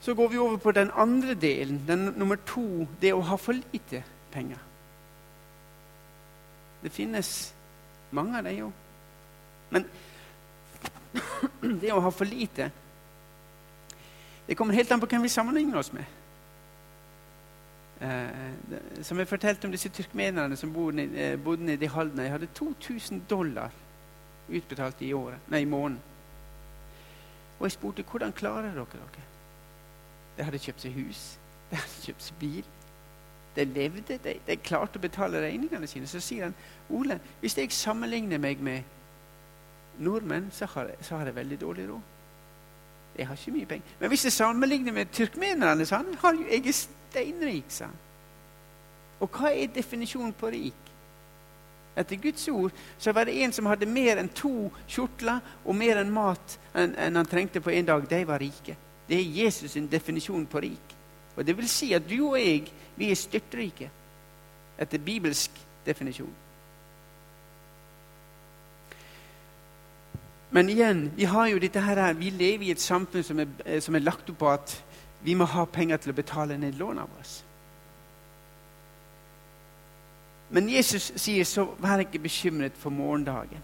Så 0.00 0.14
går 0.14 0.28
vi 0.28 0.38
over 0.38 0.56
på 0.56 0.72
den 0.72 0.90
andre 0.96 1.34
delen, 1.34 1.84
den 1.86 2.12
nummer 2.16 2.36
to, 2.46 2.86
det 3.02 3.12
å 3.12 3.20
ha 3.20 3.36
for 3.36 3.52
lite 3.52 4.02
penger. 4.32 4.58
Det 6.82 6.92
finnes 6.92 7.52
mange 8.10 8.38
av 8.38 8.46
dem 8.48 8.56
jo. 8.56 8.70
Men 9.70 9.84
det 11.82 11.92
å 11.92 12.00
ha 12.00 12.10
for 12.10 12.24
lite 12.24 12.70
Det 14.46 14.56
kommer 14.58 14.74
helt 14.74 14.90
an 14.90 15.00
på 15.02 15.06
hvem 15.06 15.22
vi 15.22 15.30
sammenligner 15.30 15.78
oss 15.78 15.92
med. 15.92 16.04
Eh, 18.00 19.02
som 19.02 19.18
jeg 19.18 19.28
fortalte 19.28 19.66
om 19.68 19.72
disse 19.72 19.88
tyrkmenerne 19.88 20.56
som 20.56 20.70
eh, 20.98 21.38
bodde 21.38 21.64
nede 21.64 21.84
i 21.84 21.88
Halden. 21.88 22.18
Jeg 22.18 22.30
hadde 22.30 22.46
2000 22.46 23.22
dollar 23.30 23.70
utbetalt 24.48 25.02
i, 25.02 25.12
året, 25.12 25.38
nei, 25.48 25.60
i 25.60 25.64
måneden. 25.64 26.00
Og 27.58 27.66
jeg 27.66 27.72
spurte 27.72 28.02
hvordan 28.02 28.32
klarer 28.32 28.62
dere 28.72 28.86
dere? 28.92 29.26
De 30.36 30.44
hadde 30.44 30.58
kjøpt 30.58 30.80
seg 30.80 30.94
hus, 30.96 31.38
de 31.70 31.76
hadde 31.76 32.04
kjøpt 32.06 32.22
seg 32.22 32.38
bil. 32.40 32.70
De 33.56 33.64
levde, 33.64 34.16
de, 34.24 34.34
de 34.46 34.56
klarte 34.56 34.96
å 34.96 35.02
betale 35.02 35.42
regningene 35.42 35.86
sine. 35.90 36.08
Så 36.08 36.22
sier 36.24 36.48
han 36.48 36.54
Ole, 36.88 37.18
hvis 37.40 37.58
jeg 37.58 37.72
sammenligner 37.74 38.40
meg 38.40 38.62
med 38.64 38.82
nordmenn, 40.00 40.48
så 40.54 40.70
har, 40.72 40.88
jeg, 40.94 41.04
så 41.04 41.18
har 41.18 41.28
jeg 41.28 41.36
veldig 41.36 41.60
dårlig 41.60 41.88
råd. 41.90 42.16
Jeg 43.18 43.26
har 43.26 43.36
ikke 43.36 43.52
mye 43.58 43.66
penger. 43.66 43.96
Men 44.00 44.08
hvis 44.08 44.24
jeg 44.24 44.32
sammenligner 44.32 44.92
med 44.92 45.12
tyrkmenerne, 45.12 45.86
så 45.86 46.00
har 46.22 46.32
jo, 46.32 46.46
jeg 46.48 46.74
er 47.10 47.24
steinrik. 47.24 47.64
sa 47.68 47.84
han. 47.84 47.98
Og 49.20 49.28
hva 49.28 49.52
er 49.52 49.66
definisjonen 49.74 50.32
på 50.32 50.50
rik? 50.50 50.86
Etter 51.96 52.16
Guds 52.16 52.48
ord 52.48 52.72
så 52.98 53.12
var 53.12 53.24
det 53.24 53.42
en 53.42 53.52
som 53.52 53.66
hadde 53.66 53.86
mer 53.86 54.20
enn 54.20 54.30
to 54.32 54.70
kjortler 54.88 55.40
og 55.64 55.76
mer 55.76 56.00
enn 56.00 56.12
mat 56.14 56.58
enn 56.74 57.16
han 57.18 57.28
trengte 57.28 57.60
på 57.60 57.70
en 57.74 57.88
dag. 57.88 58.06
De 58.08 58.20
var 58.26 58.40
rike. 58.40 58.76
Det 59.08 59.18
er 59.18 59.32
Jesus' 59.44 59.74
sin 59.74 59.88
definisjon 59.90 60.46
på 60.46 60.60
rik. 60.60 60.94
Og 61.36 61.46
Det 61.46 61.56
vil 61.56 61.68
si 61.68 61.92
at 61.94 62.08
du 62.08 62.28
og 62.28 62.38
jeg 62.38 62.70
vi 62.96 63.10
er 63.10 63.16
styrtrike 63.16 63.90
etter 64.78 64.98
bibelsk 64.98 65.50
definisjon. 65.86 66.32
Men 70.50 70.68
igjen, 70.68 71.12
vi 71.16 71.24
har 71.24 71.46
jo 71.46 71.58
dette 71.58 71.80
her, 71.80 72.12
vi 72.12 72.30
lever 72.30 72.64
i 72.66 72.70
et 72.70 72.80
samfunn 72.80 73.22
som 73.22 73.38
er, 73.38 73.80
som 73.80 73.94
er 73.94 74.02
lagt 74.02 74.30
opp 74.30 74.38
på 74.38 74.48
at 74.50 74.72
vi 75.22 75.34
må 75.34 75.44
ha 75.44 75.64
penger 75.64 75.96
til 75.96 76.12
å 76.12 76.16
betale 76.16 76.58
ned 76.58 76.78
lånet 76.80 77.10
vårt. 77.16 77.34
Men 80.50 80.68
Jesus 80.68 81.12
sier 81.16 81.44
så 81.46 81.68
vær 81.78 82.02
ikke 82.02 82.18
bekymret 82.18 82.78
for 82.78 82.90
morgendagen. 82.90 83.62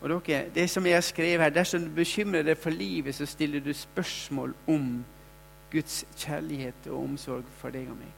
Og 0.00 0.10
dere, 0.10 0.50
det 0.54 0.70
som 0.70 0.86
jeg 0.86 0.94
har 0.94 1.00
skrevet 1.00 1.40
her, 1.40 1.50
Dersom 1.50 1.84
du 1.84 1.90
bekymrer 1.94 2.42
deg 2.42 2.58
for 2.58 2.70
livet, 2.70 3.14
så 3.14 3.26
stiller 3.26 3.60
du 3.60 3.72
spørsmål 3.72 4.54
om 4.66 5.04
Guds 5.72 6.04
kjærlighet 6.16 6.86
og 6.86 7.02
omsorg 7.02 7.44
for 7.58 7.70
deg 7.70 7.88
og 7.90 7.96
meg. 7.96 8.12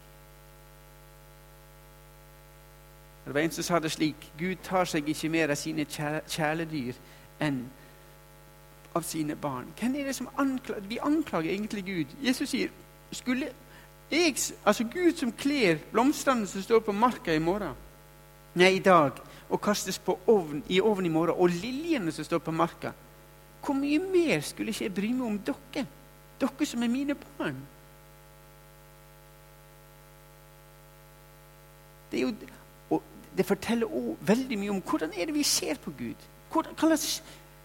Det 3.27 3.35
var 3.35 3.40
en 3.40 3.51
som 3.51 3.64
sa 3.64 3.79
det 3.79 3.92
slik 3.92 4.33
Gud 4.38 4.57
tar 4.62 4.85
seg 4.85 5.09
ikke 5.09 5.29
mer 5.29 5.51
av 5.51 5.59
sine 5.59 5.85
kjæledyr 6.29 6.99
enn 7.42 7.64
av 8.97 9.05
sine 9.05 9.37
barn. 9.37 9.69
Hvem 9.79 9.95
er 10.01 10.09
det 10.09 10.17
som 10.17 10.29
anklager? 10.41 10.89
Vi 10.89 10.99
anklager 11.03 11.53
egentlig 11.53 11.85
Gud. 11.85 12.17
Jesus 12.25 12.51
sier 12.51 12.73
skulle 13.13 13.51
jeg, 14.11 14.37
altså 14.65 14.85
Gud 14.85 15.17
som 15.19 15.33
kler 15.33 15.79
blomstene 15.93 16.47
som 16.47 16.63
står 16.63 16.83
på 16.87 16.95
marka 16.95 17.35
i 17.35 17.43
morgen, 17.43 17.75
nei, 18.55 18.77
i 18.77 18.83
dag 18.83 19.19
og 19.51 19.61
kastes 19.63 20.01
ovn, 20.07 20.63
i 20.69 20.81
ovnen 20.81 21.11
i 21.11 21.15
morgen, 21.15 21.37
og 21.39 21.51
liljene 21.51 22.13
som 22.13 22.25
står 22.25 22.43
på 22.43 22.55
marka. 22.55 22.93
Hvor 23.63 23.75
mye 23.75 23.99
mer 23.99 24.41
skulle 24.47 24.71
ikke 24.71 24.85
jeg 24.85 24.95
bry 24.95 25.13
meg 25.13 25.27
om 25.27 25.39
dere? 25.47 25.87
Dere 26.41 26.67
som 26.67 26.83
er 26.83 26.93
mine 26.93 27.15
barn. 27.15 27.59
Det, 32.11 32.21
jo, 32.23 33.01
det 33.37 33.47
forteller 33.47 33.91
også 33.91 34.17
veldig 34.29 34.59
mye 34.59 34.75
om 34.77 34.83
hvordan 34.83 35.15
er 35.17 35.27
det 35.27 35.35
vi 35.35 35.43
ser 35.43 35.79
på 35.83 35.91
Gud. 35.99 36.29
Hvordan, 36.53 36.99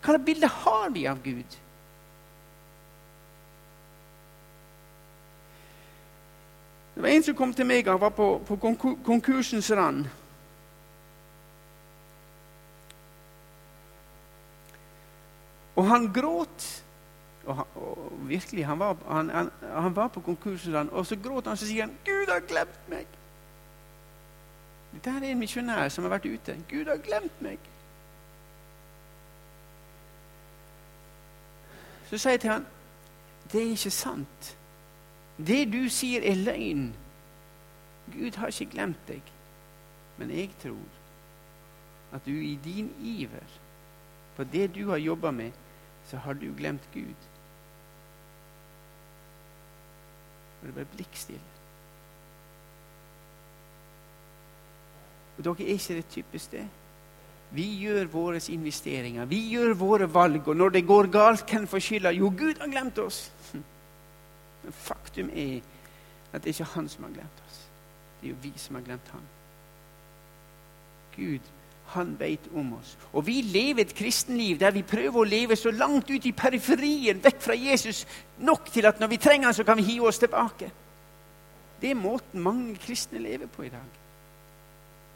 hva 0.02 0.16
slags 0.16 0.26
bilde 0.26 0.48
har 0.48 0.90
vi 0.90 1.08
av 1.08 1.22
Gud? 1.24 1.58
Det 6.96 7.02
var 7.02 7.10
En 7.10 7.24
som 7.24 7.36
kom 7.36 7.54
til 7.54 7.66
meg 7.66 7.88
han 7.88 8.02
var 8.02 8.14
på, 8.14 8.42
på 8.46 8.58
konkursens 9.06 9.72
rand. 9.72 10.10
Og 15.76 15.88
han 15.88 16.12
gråt 16.14 16.84
Og, 17.42 17.56
han, 17.56 17.66
og 17.76 18.12
virkelig, 18.30 18.66
han 18.66 18.80
var, 18.80 18.98
han, 19.10 19.30
han, 19.30 19.48
han 19.74 19.96
var 19.96 20.08
på 20.14 20.22
konkursland, 20.22 20.90
og 20.90 21.06
så 21.06 21.16
gråt 21.18 21.48
han 21.50 21.58
og 21.58 21.58
sier 21.58 21.88
han, 21.88 21.96
'Gud 22.06 22.30
har 22.30 22.44
glemt 22.46 22.90
meg'. 22.90 23.16
Dette 24.94 25.10
er 25.10 25.26
en 25.32 25.40
misjonær 25.40 25.90
som 25.90 26.06
har 26.06 26.14
vært 26.14 26.28
ute. 26.30 26.56
'Gud 26.70 26.86
har 26.86 27.02
glemt 27.02 27.42
meg'. 27.42 27.66
Så 32.12 32.18
sier 32.18 32.32
jeg 32.32 32.40
til 32.40 32.50
han, 32.50 32.66
'Det 33.52 33.62
er 33.64 33.70
ikke 33.70 33.90
sant. 33.90 34.58
Det 35.38 35.74
du 35.74 35.90
sier, 35.90 36.32
er 36.32 36.36
løgn. 36.36 36.96
Gud 38.14 38.36
har 38.36 38.48
ikke 38.48 38.72
glemt 38.72 39.08
deg. 39.08 39.22
Men 40.18 40.30
jeg 40.30 40.50
tror 40.60 40.92
at 42.14 42.26
du 42.26 42.32
i 42.32 42.60
din 42.64 42.96
iver 43.00 43.60
på 44.36 44.44
det 44.44 44.76
du 44.76 44.90
har 44.90 44.98
jobba 44.98 45.32
med, 45.32 45.52
så 46.06 46.18
har 46.18 46.34
du 46.34 46.54
glemt 46.58 46.90
Gud. 46.94 47.16
Og 50.62 50.68
det 50.68 50.74
ble 50.74 50.86
blikkstille. 50.86 51.42
Og 55.38 55.44
dere 55.44 55.54
er 55.54 55.74
ikke 55.74 55.96
det 55.96 56.08
typisk 56.08 56.52
det. 56.52 56.68
Vi 57.52 57.66
gjør 57.84 58.08
våre 58.08 58.40
investeringer, 58.54 59.28
vi 59.28 59.42
gjør 59.52 59.74
våre 59.76 60.08
valg, 60.08 60.48
og 60.48 60.56
når 60.56 60.78
det 60.78 60.88
går 60.88 61.10
galt, 61.12 61.44
hvem 61.50 61.68
får 61.68 61.84
skylda? 61.84 62.14
Jo, 62.16 62.32
Gud 62.38 62.62
har 62.62 62.72
glemt 62.72 63.00
oss. 63.04 63.26
Men 64.64 64.76
faktum 64.76 65.32
er 65.36 65.60
at 66.32 66.44
det 66.44 66.52
er 66.54 66.56
ikke 66.56 66.74
han 66.78 66.88
som 66.90 67.04
har 67.04 67.16
glemt 67.18 67.42
oss. 67.48 67.58
Det 68.22 68.30
er 68.30 68.32
jo 68.32 68.44
vi 68.44 68.54
som 68.56 68.78
har 68.80 68.86
glemt 68.88 69.12
han. 69.12 69.26
Gud, 71.16 71.50
han 71.92 72.14
vet 72.20 72.48
om 72.56 72.74
oss. 72.78 72.96
Og 73.12 73.26
vi 73.28 73.42
lever 73.44 73.84
et 73.84 73.96
kristenliv 73.96 74.60
der 74.62 74.72
vi 74.72 74.88
prøver 74.88 75.20
å 75.20 75.28
leve 75.28 75.58
så 75.60 75.74
langt 75.76 76.12
ut 76.12 76.26
i 76.26 76.32
periferien, 76.32 77.20
vekk 77.24 77.42
fra 77.44 77.58
Jesus, 77.58 78.06
nok 78.40 78.72
til 78.72 78.88
at 78.88 79.02
når 79.02 79.12
vi 79.12 79.20
trenger 79.20 79.50
han, 79.50 79.58
så 79.58 79.68
kan 79.68 79.80
vi 79.82 79.90
hive 79.92 80.08
oss 80.08 80.22
tilbake. 80.24 80.72
Det 81.82 81.92
er 81.92 82.00
måten 82.00 82.44
mange 82.44 82.78
kristne 82.80 83.20
lever 83.20 83.52
på 83.52 83.68
i 83.68 83.74
dag. 83.74 84.01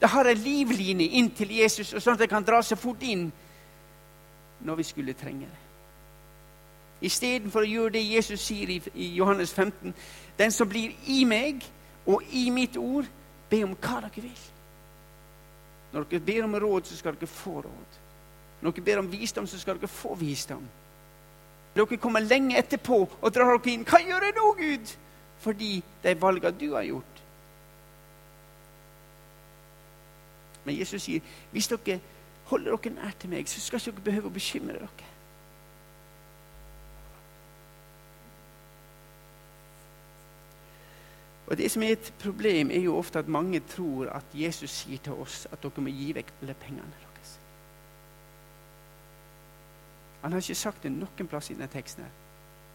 Det 0.01 0.09
har 0.09 0.25
en 0.25 0.37
livline 0.37 1.07
inn 1.17 1.29
til 1.35 1.51
Jesus, 1.55 1.93
sånn 1.97 2.15
at 2.15 2.25
det 2.25 2.29
kan 2.29 2.43
dra 2.45 2.61
seg 2.63 2.79
fort 2.79 3.03
inn 3.03 3.29
når 4.65 4.81
vi 4.81 4.87
skulle 4.87 5.15
trenge 5.17 5.47
det. 5.47 5.61
Istedenfor 7.05 7.65
å 7.65 7.69
gjøre 7.69 7.95
det 7.97 8.03
Jesus 8.07 8.43
sier 8.47 8.71
i 8.71 9.07
Johannes 9.15 9.53
15.: 9.53 9.93
Den 10.37 10.51
som 10.51 10.69
blir 10.69 10.93
i 11.11 11.23
meg 11.25 11.63
og 12.05 12.23
i 12.31 12.49
mitt 12.49 12.77
ord, 12.77 13.05
be 13.49 13.63
om 13.63 13.75
hva 13.75 13.99
dere 14.05 14.23
vil. 14.23 14.45
Når 15.93 16.07
dere 16.09 16.25
ber 16.27 16.43
om 16.43 16.55
råd, 16.59 16.85
så 16.85 16.97
skal 16.97 17.15
dere 17.19 17.31
få 17.31 17.61
råd. 17.61 17.99
Når 18.61 18.71
dere 18.71 18.85
ber 18.85 18.99
om 18.99 19.11
visdom, 19.11 19.47
så 19.47 19.59
skal 19.59 19.79
dere 19.79 19.87
få 19.91 20.15
visdom. 20.19 20.63
Dere 21.75 21.97
kommer 21.97 22.23
lenge 22.23 22.57
etterpå 22.57 23.01
og 23.21 23.33
drar 23.33 23.57
dere 23.57 23.73
inn. 23.73 23.85
Hva 23.87 23.99
gjør 24.03 24.27
jeg 24.27 24.35
nå, 24.35 24.51
Gud? 24.59 24.95
Fordi 25.39 25.83
de 26.03 26.15
valgene 26.21 26.59
du 26.59 26.73
har 26.73 26.83
gjort. 26.87 27.14
Men 30.65 30.77
Jesus 30.77 31.05
sier 31.05 31.21
hvis 31.51 31.67
dere 31.71 31.99
holder 32.49 32.77
dere 32.77 32.95
nær 32.95 33.19
til 33.19 33.29
meg, 33.29 33.49
så 33.49 33.61
skal 33.61 33.81
ikke 33.81 33.91
dere 33.91 34.07
behøve 34.09 34.31
å 34.31 34.35
bekymre 34.35 34.79
dere. 34.79 35.11
Og 41.45 41.57
Det 41.57 41.71
som 41.71 41.83
er 41.83 41.93
et 41.93 42.13
problem, 42.19 42.71
er 42.71 42.81
jo 42.81 42.97
ofte 42.97 43.19
at 43.19 43.27
mange 43.27 43.59
tror 43.59 44.09
at 44.09 44.25
Jesus 44.33 44.69
sier 44.69 44.97
til 44.97 45.13
oss 45.13 45.45
at 45.51 45.61
dere 45.61 45.81
må 45.81 45.93
gi 45.93 46.09
vekk 46.17 46.31
alle 46.41 46.55
pengene 46.57 47.01
deres. 47.01 47.35
Han 50.21 50.33
har 50.33 50.41
ikke 50.41 50.57
sagt 50.57 50.83
det 50.83 50.91
noen 50.91 51.29
plass 51.29 51.49
i 51.49 51.53
denne 51.53 51.69
teksten. 51.69 52.03
her. 52.03 52.11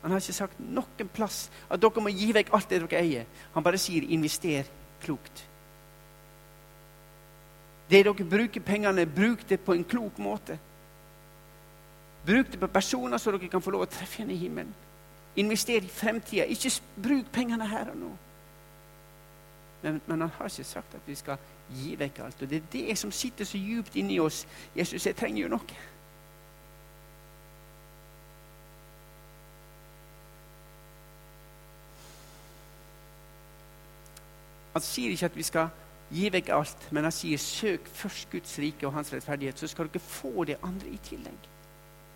Han 0.03 0.11
har 0.11 0.22
ikke 0.22 0.33
sagt 0.33 0.61
noen 0.61 1.09
plass 1.12 1.50
at 1.70 1.83
dere 1.83 2.00
må 2.00 2.12
gi 2.14 2.31
vekk 2.33 2.55
alt 2.55 2.70
det 2.70 2.83
dere 2.85 3.03
eier. 3.03 3.24
Han 3.55 3.64
bare 3.64 3.79
sier 3.79 4.03
'invester 4.03 4.64
klokt'. 5.03 5.49
Det 7.90 8.05
dere 8.07 8.24
bruker 8.31 8.62
pengene, 8.62 9.07
bruk 9.07 9.48
det 9.48 9.61
på 9.61 9.74
en 9.74 9.85
klok 9.85 10.18
måte. 10.18 10.59
Bruk 12.26 12.53
det 12.53 12.61
på 12.61 12.68
personer 12.70 13.18
så 13.18 13.33
dere 13.35 13.48
kan 13.50 13.62
få 13.62 13.72
lov 13.74 13.88
å 13.88 13.90
treffe 13.90 14.22
henne 14.22 14.37
i 14.37 14.38
himmelen. 14.38 14.74
Invester 15.40 15.83
i 15.83 15.90
fremtida. 15.90 16.46
Ikke 16.46 16.70
bruk 17.03 17.33
pengene 17.33 17.66
her 17.66 17.90
og 17.90 17.96
nå. 17.98 18.11
Men, 19.83 20.00
men, 20.07 20.20
han 20.20 20.31
har 20.37 20.50
ikke 20.50 20.64
sagt 20.64 20.94
at 20.94 21.07
vi 21.09 21.14
skal 21.16 21.38
gi 21.72 21.94
vekk 21.98 22.18
alt. 22.24 22.42
Og 22.42 22.50
det 22.50 22.61
er 22.61 22.72
det 22.72 22.98
som 22.98 23.12
sitter 23.12 23.48
så 23.48 23.59
djupt 23.59 23.96
inni 23.96 24.20
oss. 24.20 24.44
Jesus, 24.76 25.07
jeg 25.07 25.16
trenger 25.16 25.42
jo 25.42 25.55
noe. 25.55 25.79
Han 34.74 34.85
sier 34.85 35.11
ikke 35.11 35.26
at 35.33 35.37
vi 35.37 35.42
skal 35.42 35.72
gi 36.10 36.30
vekk 36.32 36.48
alt, 36.54 36.86
men 36.90 37.06
han 37.06 37.14
sier 37.14 37.38
søk 37.38 37.86
først 37.86 38.30
Guds 38.30 38.58
rike 38.58 38.86
og 38.86 38.92
hans 38.92 39.12
rettferdighet, 39.14 39.58
så 39.58 39.68
skal 39.70 39.88
dere 39.88 40.02
få 40.02 40.44
det 40.44 40.58
andre 40.62 40.88
i 40.88 40.98
tillegg. 41.04 41.50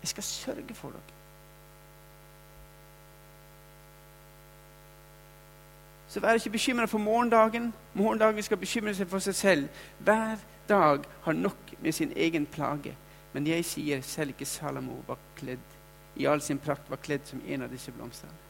Jeg 0.01 0.11
skal 0.13 0.23
sørge 0.23 0.75
for 0.75 0.95
dere. 0.95 1.21
Så 6.07 6.19
vær 6.19 6.33
ikke 6.33 6.49
bekymra 6.49 6.85
for 6.85 6.97
morgendagen. 6.97 7.73
Morgendagen 7.93 8.43
skal 8.43 8.57
bekymre 8.57 8.93
seg 8.95 9.09
for 9.09 9.19
seg 9.19 9.35
selv. 9.35 9.81
Hver 9.99 10.37
dag 10.69 11.03
har 11.21 11.33
nok 11.33 11.73
med 11.81 11.91
sin 11.91 12.13
egen 12.15 12.45
plage. 12.45 12.95
Men 13.33 13.47
jeg 13.47 13.65
sier 13.65 14.01
selv 14.01 14.31
ikke 14.31 14.45
Salomo 14.45 15.01
var 15.07 15.17
kledd 15.35 15.73
i 16.15 16.25
all 16.25 16.41
sin 16.41 16.59
prakt 16.59 16.89
var 16.89 17.01
kledd 17.03 17.27
som 17.27 17.41
en 17.47 17.65
av 17.65 17.71
disse 17.71 17.91
blomstene. 17.91 18.44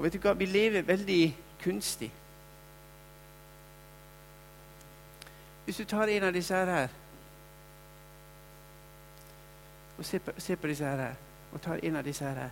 Og 0.00 0.04
vet 0.04 0.14
du 0.16 0.18
hva? 0.24 0.32
Vi 0.32 0.46
lever 0.48 0.86
veldig 0.88 1.36
kunstig. 1.60 2.06
Hvis 5.64 5.76
du 5.76 5.84
tar 5.84 6.08
en 6.08 6.22
av 6.24 6.32
disse 6.32 6.56
her 6.56 6.88
og 9.98 10.04
ser 10.08 10.22
på, 10.24 10.32
ser 10.38 10.56
på 10.56 10.70
disse 10.70 10.84
her, 10.84 11.12
og 11.52 11.60
tar 11.60 11.84
en 11.84 11.96
av 12.00 12.06
disse 12.08 12.24
her. 12.24 12.48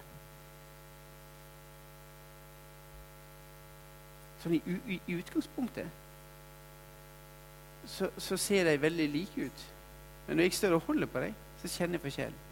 Sånn 4.42 4.58
i, 4.58 4.60
i, 4.68 5.00
i 5.08 5.16
utgangspunktet 5.16 5.88
så, 7.86 8.10
så, 8.18 8.36
ser 8.36 8.68
de 8.68 8.76
veldig 8.82 9.08
like 9.08 9.48
ut. 9.48 9.64
Men 10.26 10.36
når 10.36 10.50
jeg 10.50 10.58
står 10.60 10.76
og 10.76 10.84
holder 10.90 11.08
på 11.08 11.24
dem, 11.24 11.40
så 11.62 11.72
kjenner 11.78 11.96
jeg 11.96 12.04
forskjellen. 12.10 12.47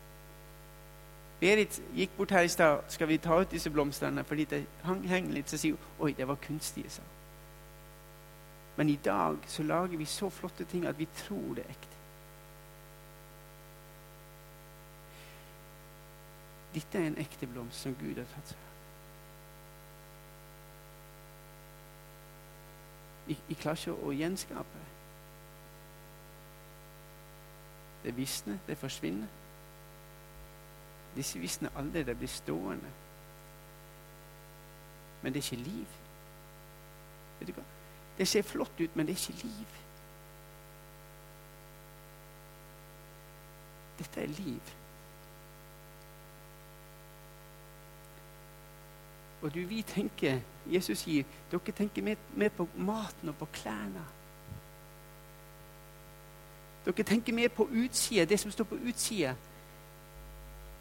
Berit 1.41 1.83
gikk 1.95 2.17
bort 2.17 2.31
her 2.31 2.41
i 2.41 2.49
stad. 2.49 2.79
Skal 2.89 3.09
vi 3.09 3.19
ta 3.19 3.41
ut 3.41 3.51
disse 3.51 3.71
blomstene? 3.71 4.25
Fordi 4.25 4.45
de 4.45 4.65
henger 4.85 5.33
litt, 5.33 5.51
så 5.51 5.59
sier 5.61 5.77
hun 5.77 6.07
oi, 6.07 6.13
det 6.13 6.29
var 6.29 6.35
kunstige. 6.41 6.91
sa 6.91 7.03
Men 8.77 8.89
i 8.89 8.99
dag 9.05 9.37
så 9.47 9.63
lager 9.63 9.97
vi 9.99 10.05
så 10.05 10.31
flotte 10.31 10.65
ting 10.65 10.87
at 10.87 10.99
vi 10.99 11.09
tror 11.17 11.55
det 11.55 11.65
er 11.65 11.71
ekte. 11.71 11.97
Dette 16.75 16.99
er 16.99 17.07
en 17.07 17.19
ekte 17.19 17.47
blomst 17.47 17.83
som 17.83 17.95
Gud 17.95 18.17
har 18.17 18.25
tatt 18.35 18.49
seg 18.49 18.59
av. 18.59 18.67
Jeg 23.27 23.57
klarer 23.59 23.81
ikke 23.81 24.05
å 24.07 24.13
gjenskape 24.13 24.83
det. 24.83 24.93
Det 28.05 28.13
visner, 28.17 28.59
det 28.69 28.77
forsvinner. 28.79 29.46
Disse 31.17 31.39
visner 31.39 31.71
aldri, 31.77 32.03
det 32.03 32.17
blir 32.19 32.29
stående. 32.29 32.91
Men 35.23 35.33
det 35.33 35.41
er 35.41 35.53
ikke 35.53 35.65
liv. 35.65 35.87
Vet 37.39 37.49
du 37.49 37.53
hva? 37.53 37.65
Det 38.19 38.29
ser 38.29 38.43
flott 38.43 38.81
ut, 38.81 38.97
men 38.97 39.07
det 39.07 39.15
er 39.15 39.19
ikke 39.19 39.47
liv. 39.47 39.79
Dette 43.99 44.21
er 44.21 44.27
liv. 44.27 44.75
Og 49.43 49.55
du, 49.55 49.61
vi 49.61 49.83
tenker, 49.83 50.41
Jesus 50.67 50.99
sier, 50.99 51.25
dere 51.51 51.73
tenker 51.73 52.03
mer, 52.03 52.17
mer 52.35 52.49
på 52.49 52.69
maten 52.77 53.29
og 53.29 53.37
på 53.37 53.49
klærne. 53.53 54.05
Dere 56.87 57.05
tenker 57.05 57.33
mer 57.33 57.49
på 57.49 57.69
utsida, 57.73 58.25
det 58.25 58.41
som 58.41 58.51
står 58.51 58.65
på 58.65 58.79
utsida. 58.89 59.35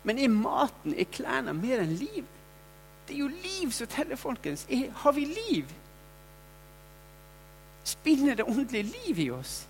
Men 0.05 0.19
er 0.21 0.29
maten, 0.29 0.93
er 0.93 1.07
klærne, 1.11 1.53
mer 1.53 1.81
enn 1.81 1.95
liv? 1.97 2.25
Det 3.07 3.15
er 3.15 3.19
jo 3.19 3.27
liv 3.27 3.71
som 3.73 3.87
teller, 3.89 4.15
folkens. 4.15 4.67
Er, 4.69 4.91
har 5.01 5.11
vi 5.11 5.25
liv? 5.25 5.71
Spinner 7.83 8.35
det 8.35 8.45
åndelige 8.45 8.83
liv 8.83 9.19
i 9.19 9.29
oss? 9.33 9.67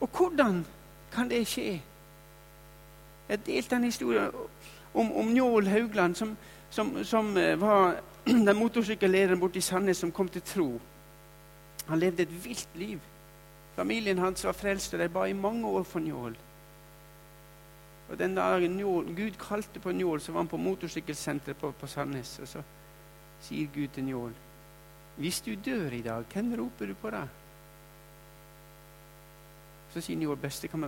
Og 0.00 0.08
hvordan 0.16 0.64
kan 1.12 1.30
det 1.30 1.46
skje? 1.48 1.82
Jeg 3.28 3.46
delte 3.46 3.76
en 3.76 3.84
historie 3.84 4.30
om, 4.94 5.12
om 5.12 5.26
Njål 5.26 5.66
Haugland, 5.66 6.14
som, 6.14 6.36
som, 6.70 7.04
som, 7.04 7.36
eh, 7.36 7.60
var 7.60 7.96
den 8.26 8.56
motorsykkellederen 8.56 9.40
borte 9.40 9.58
i 9.58 9.60
Sandnes 9.64 9.96
som 9.96 10.12
kom 10.12 10.28
til 10.28 10.42
tro. 10.42 10.80
Han 11.86 11.98
levde 11.98 12.22
et 12.22 12.44
vilt 12.44 12.68
liv. 12.74 13.00
Familien 13.74 14.18
hans 14.18 14.44
var 14.44 14.54
frelst, 14.54 14.94
og 14.94 15.00
de 15.00 15.08
ba 15.08 15.24
i 15.26 15.32
mange 15.32 15.66
år 15.66 15.82
for 15.82 16.00
Njål. 16.00 16.36
Og 18.08 18.18
Den 18.18 18.34
dagen 18.34 18.76
Njål, 18.76 19.14
Gud 19.16 19.38
kalte 19.40 19.80
på 19.80 19.92
Njål, 19.92 20.20
så 20.20 20.32
var 20.32 20.40
han 20.40 20.48
på 20.48 20.56
motorsykkelsenteret 20.56 21.56
på, 21.56 21.70
på 21.70 21.86
Sandnes. 21.86 22.38
Og 22.38 22.48
så 22.48 22.62
sier 23.40 23.68
Gud 23.74 23.88
til 23.88 24.04
Njål 24.04 24.34
Hvis 25.16 25.40
du 25.40 25.54
dør 25.54 25.90
i 25.90 26.02
dag, 26.02 26.24
hvem 26.32 26.54
roper 26.58 26.86
du 26.86 26.94
på 26.94 27.10
da? 27.10 27.26
Så 29.94 30.00
sier 30.00 30.18
Njål 30.18 30.38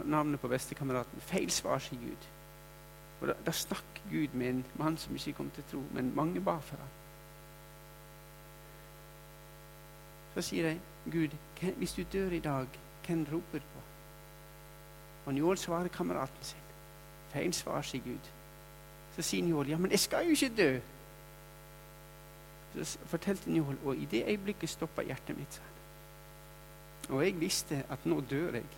navnet 0.04 0.40
på 0.40 0.48
bestekameraten. 0.48 1.20
Feil 1.20 1.50
svar, 1.50 1.78
sier 1.78 2.00
Gud. 2.00 2.30
Og 3.20 3.28
da, 3.28 3.34
da 3.46 3.52
snakker 3.52 4.10
Gud 4.10 4.34
med 4.34 4.48
en 4.48 4.64
mann 4.74 4.96
som 4.98 5.14
ikke 5.14 5.32
kom 5.32 5.50
til 5.50 5.64
tro, 5.70 5.82
men 5.94 6.14
mange 6.14 6.40
ba 6.40 6.58
for 6.58 6.76
ham. 6.76 7.05
Så 10.36 10.42
sier 10.42 10.68
de, 10.68 10.80
Gud, 11.12 11.32
hvis 11.76 11.92
du 11.96 12.02
dør 12.12 12.30
i 12.30 12.38
dag, 12.44 12.66
hvem 13.06 13.26
roper 13.32 13.58
du 13.58 13.64
på? 13.74 13.80
Og 15.26 15.34
Njål 15.34 15.58
svarer 15.58 15.88
kameraten 15.88 16.44
sin. 16.44 16.58
Feil 17.32 17.54
svar, 17.54 17.80
sier 17.82 18.02
Gud. 18.04 18.28
Så 19.16 19.22
sier 19.22 19.44
Njål, 19.44 19.68
ja, 19.72 19.78
men 19.80 19.90
jeg 19.90 20.00
skal 20.04 20.28
jo 20.28 20.36
ikke 20.36 20.56
dø. 20.56 20.78
Så 22.84 22.98
fortalte 23.06 23.50
Njål, 23.50 23.78
og 23.84 23.96
i 23.96 24.04
det 24.04 24.24
øyeblikket 24.28 24.70
stoppa 24.70 25.02
hjertet 25.02 25.38
mitt. 25.38 25.62
Og 27.08 27.24
jeg 27.24 27.40
visste 27.40 27.84
at 27.90 28.06
nå 28.06 28.20
dør 28.20 28.60
jeg. 28.60 28.68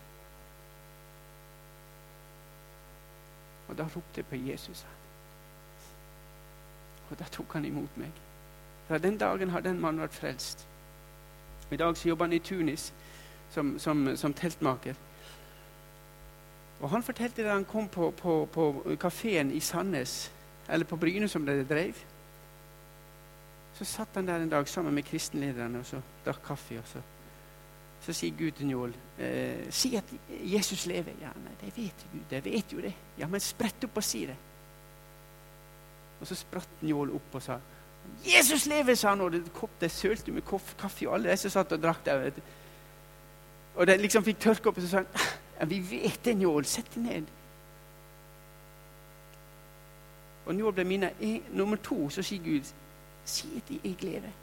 Og 3.69 3.79
da 3.79 3.83
ropte 3.83 4.23
jeg 4.23 4.27
på 4.27 4.37
Jesus. 4.37 4.87
Og 7.11 7.19
da 7.19 7.25
tok 7.25 7.53
han 7.53 7.65
imot 7.65 7.97
meg. 7.97 8.13
Fra 8.87 8.99
den 8.99 9.19
dagen 9.19 9.51
har 9.51 9.61
den 9.61 9.81
mannen 9.81 10.07
vært 10.07 10.15
frelst. 10.15 10.69
I 11.71 11.77
dag 11.77 11.97
så 11.97 12.09
jobber 12.09 12.25
han 12.25 12.33
i 12.33 12.39
Tunis 12.39 12.93
som, 13.51 13.79
som, 13.79 14.17
som 14.17 14.35
teltmaker. 14.35 14.95
Og 16.81 16.91
Han 16.91 17.03
fortalte 17.03 17.43
da 17.43 17.53
han 17.57 17.65
kom 17.65 17.89
på, 17.89 18.11
på, 18.11 18.49
på 18.53 18.97
kafeen 19.01 19.51
i 19.51 19.61
Sandnes, 19.61 20.31
eller 20.69 20.87
på 20.87 20.97
Bryne, 20.97 21.29
som 21.29 21.47
de 21.47 21.65
drev. 21.65 21.95
Så 23.75 23.85
satt 23.85 24.15
han 24.15 24.27
der 24.27 24.43
en 24.43 24.51
dag 24.51 24.69
sammen 24.69 24.95
med 24.95 25.03
kristenlederne 25.03 25.79
og 25.79 25.87
så 25.87 26.01
drakk 26.25 26.43
kaffe. 26.47 26.79
og 26.79 26.87
så 26.87 27.03
så 28.01 28.15
sier 28.15 28.37
Gud 28.39 28.55
til 28.57 28.69
Njål 28.71 28.93
eh, 29.19 29.67
si 29.75 29.91
at 29.99 30.13
Jesus 30.31 30.87
lever. 30.87 31.17
Ja, 31.21 31.33
nei, 31.43 31.55
det 31.61 31.73
vet 31.77 32.05
Gud. 32.13 32.23
De 32.31 32.43
vet 32.45 32.73
jo 32.73 32.83
det. 32.83 32.93
Ja, 33.19 33.27
men 33.27 33.43
sprett 33.43 33.85
opp 33.85 33.99
og 33.99 34.07
si 34.07 34.23
det. 34.29 34.37
Og 36.21 36.27
så 36.27 36.39
spratt 36.39 36.83
Njål 36.83 37.13
opp 37.19 37.39
og 37.39 37.43
sa 37.43 37.59
'Jesus 38.25 38.67
lever', 38.67 38.95
sa 38.95 39.09
han, 39.09 39.21
og 39.21 39.33
det, 39.33 39.53
kopp, 39.55 39.71
det 39.81 39.91
sølte 39.91 40.33
med 40.33 40.43
kaffe, 40.79 41.09
og 41.09 41.15
alle 41.15 41.31
de 41.31 41.37
som 41.37 41.51
satt 41.51 41.73
og 41.73 41.83
drakk 41.83 42.05
der. 42.05 42.31
Og 43.75 43.87
de 43.87 43.97
liksom 43.97 44.25
fikk 44.25 44.41
tørke 44.41 44.69
opp, 44.69 44.77
og 44.77 44.83
så 44.83 44.89
sa 44.89 44.97
han 44.97 45.07
ja, 45.61 45.65
'Vi 45.65 45.91
vet 45.91 46.25
det, 46.25 46.37
Njål. 46.37 46.65
Sett 46.65 46.95
deg 46.95 47.03
ned'. 47.03 47.31
Og 50.47 50.55
Njål 50.55 50.73
ble 50.73 50.85
minnet 50.85 51.13
nummer 51.53 51.77
to. 51.77 52.11
Så 52.11 52.23
sier 52.23 52.43
Gud 52.45 52.65
'Si 53.25 53.49
at 53.57 53.85
jeg 53.85 53.97
lever'. 54.05 54.37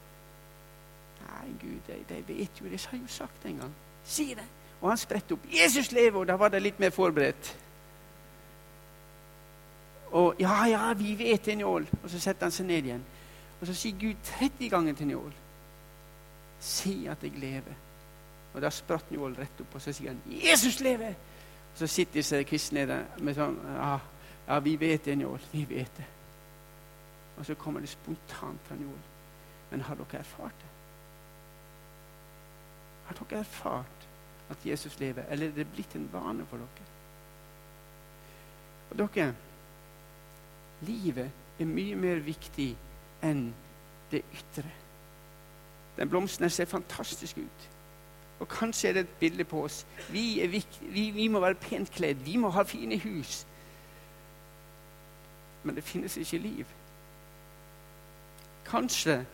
Nei, 1.26 1.54
Gud, 1.60 1.80
de, 1.86 2.14
de 2.14 2.34
vet 2.34 2.60
jo 2.60 2.66
det. 2.66 2.86
har 2.86 2.98
jo 2.98 3.06
sagt 3.06 3.44
en 3.44 3.56
gang. 3.56 3.74
Si 4.04 4.34
det. 4.34 4.44
Og 4.80 4.88
han 4.88 4.98
spredte 4.98 5.32
opp. 5.32 5.46
'Jesus 5.52 5.92
lever!' 5.92 6.18
Og 6.18 6.28
da 6.28 6.36
var 6.36 6.48
det 6.48 6.62
litt 6.62 6.80
mer 6.80 6.90
forberedt. 6.90 7.58
Og 10.10 10.34
'ja, 10.38 10.64
ja, 10.64 10.92
vi 10.92 11.18
vet 11.18 11.44
det, 11.44 11.58
Njål.' 11.58 11.86
Og 12.02 12.10
så 12.10 12.20
setter 12.20 12.44
han 12.44 12.50
seg 12.50 12.66
ned 12.66 12.84
igjen. 12.84 13.04
Og 13.60 13.66
så 13.66 13.74
sier 13.74 13.98
Gud 14.00 14.14
tredje 14.24 14.68
gangen 14.68 14.96
til 14.96 15.06
Njål, 15.06 15.32
'Si 16.60 17.06
at 17.06 17.22
jeg 17.22 17.32
lever'. 17.36 17.74
Og 18.54 18.62
da 18.62 18.70
spratt 18.70 19.10
Njål 19.10 19.36
rett 19.38 19.60
opp, 19.60 19.74
og 19.74 19.80
så 19.80 19.92
sier 19.92 20.08
han, 20.08 20.20
'Jesus 20.26 20.80
lever!' 20.80 21.14
Og 21.72 21.78
så 21.78 21.86
sitter 21.86 22.12
disse 22.12 22.44
kristne 22.44 23.06
med 23.18 23.34
sånn 23.34 23.58
ja, 23.76 23.98
ja, 24.48 24.58
vi 24.58 24.76
vet 24.80 25.04
det, 25.04 25.18
Njål. 25.18 25.40
Vi 25.52 25.64
vet 25.68 25.96
det.' 25.96 26.12
Og 27.38 27.46
så 27.46 27.54
kommer 27.54 27.80
det 27.80 27.88
spontant 27.88 28.60
fra 28.64 28.76
Njål. 28.76 29.02
Men 29.70 29.80
har 29.80 29.94
dere 29.94 30.18
erfart 30.18 30.54
det? 30.60 30.70
Har 33.06 33.14
dere 33.14 33.40
erfart 33.40 34.08
at 34.50 34.66
Jesus 34.66 35.00
lever, 35.00 35.24
eller 35.30 35.46
er 35.46 35.52
det 35.52 35.72
blitt 35.72 35.94
en 35.94 36.08
vane 36.12 36.46
for 36.46 36.56
dere? 36.56 36.86
Og 38.90 38.98
dere, 38.98 39.34
livet 40.80 41.30
er 41.58 41.64
mye 41.64 41.96
mer 41.96 42.22
viktig 42.24 42.76
enn 43.26 43.46
det 44.10 44.22
ytre. 44.34 44.70
Den 45.96 46.10
blomsten 46.12 46.50
ser 46.50 46.68
fantastisk 46.70 47.38
ut. 47.38 47.68
Og 48.40 48.48
kanskje 48.48 48.88
er 48.88 48.92
det 48.92 49.00
et 49.00 49.18
bilde 49.20 49.44
på 49.44 49.62
oss. 49.64 49.86
Vi, 50.12 50.46
viktig, 50.50 50.92
vi, 50.92 51.10
vi 51.10 51.28
må 51.28 51.40
være 51.40 51.54
pent 51.54 51.90
kledd, 51.90 52.20
vi 52.24 52.36
må 52.36 52.50
ha 52.52 52.62
fine 52.62 52.98
hus. 53.00 53.46
Men 55.64 55.74
det 55.74 55.84
finnes 55.84 56.16
ikke 56.16 56.38
liv. 56.38 56.66
Kanskje 58.66 59.24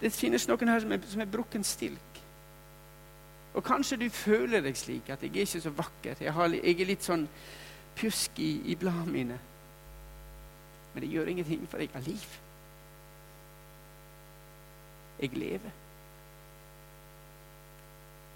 det 0.00 0.12
finnes 0.12 0.46
noen 0.48 0.68
her 0.68 0.80
som 0.80 0.92
er, 0.92 1.00
som 1.08 1.20
er 1.20 1.32
brukken 1.32 1.64
stilk. 1.64 2.20
Og 3.54 3.64
kanskje 3.64 3.98
du 4.00 4.08
føler 4.14 4.62
deg 4.64 4.76
slik 4.78 5.10
at 5.10 5.22
jeg 5.22 5.32
er 5.34 5.44
ikke 5.44 5.60
så 5.60 5.72
vakker. 5.74 6.20
Jeg, 6.20 6.32
har, 6.32 6.54
jeg 6.54 6.80
er 6.80 6.88
litt 6.88 7.04
sånn 7.04 7.26
pjusk 7.98 8.38
i, 8.40 8.50
i 8.72 8.76
bladene 8.78 9.12
mine. 9.12 9.38
Men 10.94 11.02
det 11.02 11.10
gjør 11.10 11.26
ingenting, 11.26 11.68
for 11.68 11.78
jeg 11.78 11.88
har 11.92 12.00
liv. 12.00 12.24
Jeg 15.20 15.30
lever. 15.36 15.70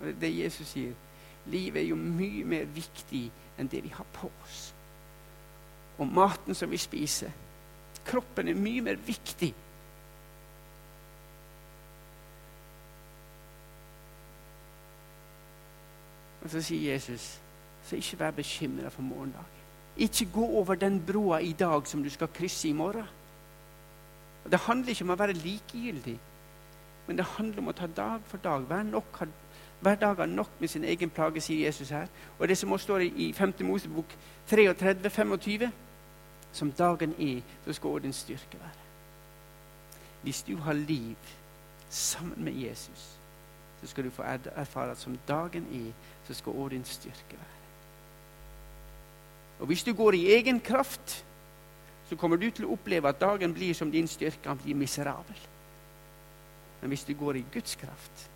Og 0.00 0.06
det 0.06 0.14
er 0.14 0.20
det 0.20 0.38
Jesus 0.38 0.68
sier. 0.68 0.94
Livet 1.46 1.82
er 1.82 1.88
jo 1.88 1.96
mye 1.96 2.44
mer 2.44 2.64
viktig 2.64 3.26
enn 3.58 3.68
det 3.70 3.82
vi 3.84 3.92
har 3.92 4.06
på 4.12 4.30
oss. 4.44 4.70
Og 5.98 6.08
maten 6.08 6.54
som 6.54 6.70
vi 6.70 6.80
spiser. 6.80 7.30
Kroppen 8.04 8.48
er 8.48 8.58
mye 8.58 8.82
mer 8.84 8.96
viktig 9.00 9.52
Og 16.44 16.50
så 16.50 16.60
sier 16.62 16.92
Jesus, 16.92 17.40
så 17.84 17.96
ikke 17.96 18.18
vær 18.18 18.30
bekymra 18.30 18.88
for 18.88 19.02
morgendagen. 19.02 19.53
Ikke 19.96 20.28
gå 20.32 20.46
over 20.58 20.74
den 20.74 21.06
broa 21.06 21.38
i 21.38 21.52
dag 21.52 21.86
som 21.86 22.02
du 22.02 22.10
skal 22.10 22.28
krysse 22.28 22.68
i 22.68 22.72
morgen. 22.72 23.06
Det 24.50 24.60
handler 24.60 24.90
ikke 24.90 25.04
om 25.04 25.14
å 25.14 25.16
være 25.16 25.36
likegyldig, 25.38 26.18
men 27.06 27.16
det 27.16 27.24
handler 27.36 27.62
om 27.62 27.70
å 27.70 27.76
ta 27.76 27.86
dag 27.86 28.24
for 28.28 28.42
dag. 28.44 28.66
Hver, 28.68 28.82
nok, 28.82 29.22
hver 29.80 29.96
dag 30.00 30.16
har 30.16 30.26
nok 30.26 30.50
med 30.60 30.68
sin 30.68 30.84
egen 30.84 31.10
plage, 31.10 31.40
sier 31.40 31.64
Jesus 31.64 31.92
her. 31.94 32.10
Og 32.38 32.48
det 32.48 32.58
som 32.58 32.72
også 32.72 32.84
står 32.84 33.06
i 33.06 33.32
5. 33.32 33.54
Mosebok 33.64 34.16
33-25 34.50 35.70
Som 36.54 36.70
dagen 36.72 37.14
er, 37.18 37.40
så 37.64 37.72
skal 37.72 37.90
også 37.90 38.02
din 38.02 38.12
styrke 38.12 38.60
være. 38.60 38.84
Hvis 40.22 40.42
du 40.42 40.56
har 40.56 40.72
liv 40.72 41.16
sammen 41.88 42.44
med 42.44 42.52
Jesus, 42.52 43.18
så 43.80 43.86
skal 43.86 44.04
du 44.04 44.10
få 44.10 44.22
erfare 44.56 44.90
at 44.90 44.98
som 44.98 45.18
dagen 45.28 45.66
er, 45.72 45.90
så 46.28 46.34
skal 46.34 46.52
også 46.52 46.68
din 46.68 46.84
styrke 46.84 47.32
være. 47.32 47.53
Og 49.64 49.66
Hvis 49.66 49.82
du 49.82 49.94
går 49.94 50.12
i 50.12 50.34
egen 50.34 50.60
kraft, 50.60 51.24
så 52.08 52.16
kommer 52.16 52.36
du 52.36 52.50
til 52.50 52.66
å 52.66 52.74
oppleve 52.74 53.08
at 53.08 53.20
dagen 53.20 53.54
blir 53.54 53.72
som 53.72 53.88
din 53.88 54.04
styrke. 54.08 54.48
Han 54.48 54.58
blir 54.60 54.76
miserabel. 54.76 55.38
Men 56.80 56.92
hvis 56.92 57.04
du 57.08 57.14
går 57.16 57.38
i 57.40 57.44
Guds 57.52 57.74
kraft, 57.80 58.26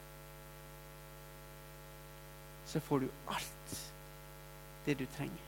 så 2.65 2.81
får 2.81 3.05
du 3.05 3.11
alt 3.29 3.77
det 4.87 4.97
du 4.99 5.05
trenger. 5.19 5.45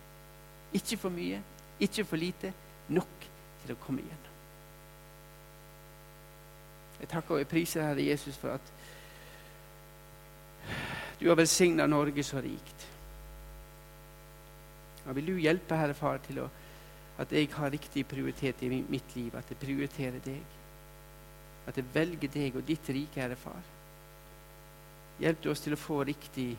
Ikke 0.73 1.01
for 1.01 1.17
mye, 1.17 1.41
ikke 1.81 2.05
for 2.05 2.21
lite. 2.21 2.53
Nok 2.93 3.27
til 3.65 3.73
å 3.73 3.81
komme 3.81 4.05
igjennom. 4.05 4.39
Jeg 7.01 7.09
takker 7.09 7.39
og 7.39 7.41
jeg 7.41 7.53
priser 7.57 7.89
Herre 7.89 8.05
Jesus 8.05 8.37
for 8.37 8.53
at 8.53 8.73
du 11.21 11.29
har 11.29 11.41
velsigna 11.41 11.89
Norge 11.89 12.21
så 12.25 12.45
rikt. 12.45 12.91
Og 15.07 15.17
vil 15.17 15.31
du 15.33 15.37
hjelpe, 15.41 15.79
Herre 15.79 15.97
Far, 15.97 16.21
til 16.25 16.43
å, 16.45 16.49
at 17.21 17.33
jeg 17.33 17.51
har 17.55 17.73
riktig 17.73 18.07
prioritet 18.09 18.63
i 18.65 18.71
mitt 18.71 19.17
liv, 19.17 19.35
at 19.37 19.49
jeg 19.51 19.61
prioriterer 19.61 20.21
deg. 20.25 20.57
At 21.69 21.77
jeg 21.77 21.93
velger 21.95 22.33
deg 22.33 22.57
og 22.57 22.67
ditt 22.69 22.89
rike, 22.89 23.21
Herre 23.21 23.39
Far. 23.39 23.61
Hjelp 25.21 25.43
du 25.45 25.51
oss 25.53 25.61
til 25.65 25.77
å 25.77 25.81
få 25.81 26.03
riktig 26.09 26.55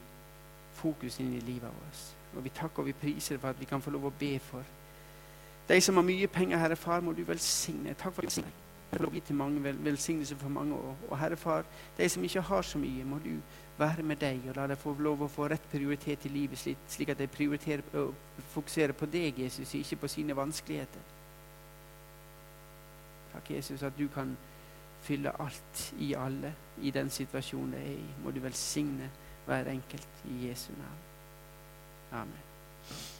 fokus 0.78 1.18
inn 1.20 1.34
i 1.38 1.46
livet 1.46 1.70
vårt. 1.70 2.04
Og 2.36 2.46
vi 2.46 2.54
takker 2.56 2.84
og 2.84 2.92
vi 2.92 2.98
priser 2.98 3.42
for 3.42 3.52
at 3.52 3.60
vi 3.60 3.68
kan 3.70 3.82
få 3.82 3.94
lov 3.94 4.08
å 4.08 4.14
be 4.20 4.36
for 4.44 4.78
de 5.72 5.82
som 5.82 5.96
har 5.96 6.04
mye 6.04 6.28
penger, 6.28 6.58
Herre 6.58 6.76
Far, 6.76 7.02
må 7.02 7.14
du 7.14 7.24
velsigne. 7.24 7.94
Takk 7.94 8.14
for 8.14 8.26
velsigning. 8.26 8.54
Til 9.26 9.36
mange 9.36 9.64
velsignelse 9.64 10.36
for 10.36 10.50
mange. 10.50 10.76
Og, 10.76 10.96
og 11.10 11.20
Herre 11.20 11.38
Far, 11.38 11.64
de 11.98 12.10
som 12.10 12.24
ikke 12.24 12.42
har 12.42 12.62
så 12.62 12.78
mye, 12.78 13.06
må 13.06 13.20
du 13.24 13.38
være 13.82 14.05
med 14.05 14.21
deg, 14.21 14.45
og 14.49 14.55
la 14.55 14.67
deg 14.69 14.79
få 14.79 14.93
lov 15.01 15.25
å 15.25 15.32
få 15.32 15.47
rett 15.51 15.65
prioritet 15.71 16.27
i 16.29 16.34
livet, 16.34 16.61
slik 16.61 17.11
at 17.11 17.19
de 17.19 17.27
prioriterer 17.32 17.97
og 17.99 18.13
fokuserer 18.53 18.93
på 18.97 19.09
deg, 19.09 19.41
Jesus, 19.41 19.73
og 19.73 19.82
ikke 19.82 20.03
på 20.03 20.11
sine 20.15 20.38
vanskeligheter. 20.38 21.09
Takk, 23.34 23.51
Jesus, 23.55 23.84
at 23.84 23.97
du 23.97 24.07
kan 24.13 24.36
fylle 25.01 25.34
alt 25.41 25.88
i 25.99 26.13
alle 26.13 26.53
i 26.82 26.91
den 26.93 27.09
situasjonen 27.09 27.73
jeg 27.79 27.93
er 27.93 27.97
i. 27.97 28.11
Må 28.23 28.32
du 28.32 28.41
velsigne 28.43 29.09
hver 29.47 29.71
enkelt 29.71 30.27
i 30.29 30.47
Jesu 30.47 30.69
navn. 30.77 31.01
Amen. 32.21 33.19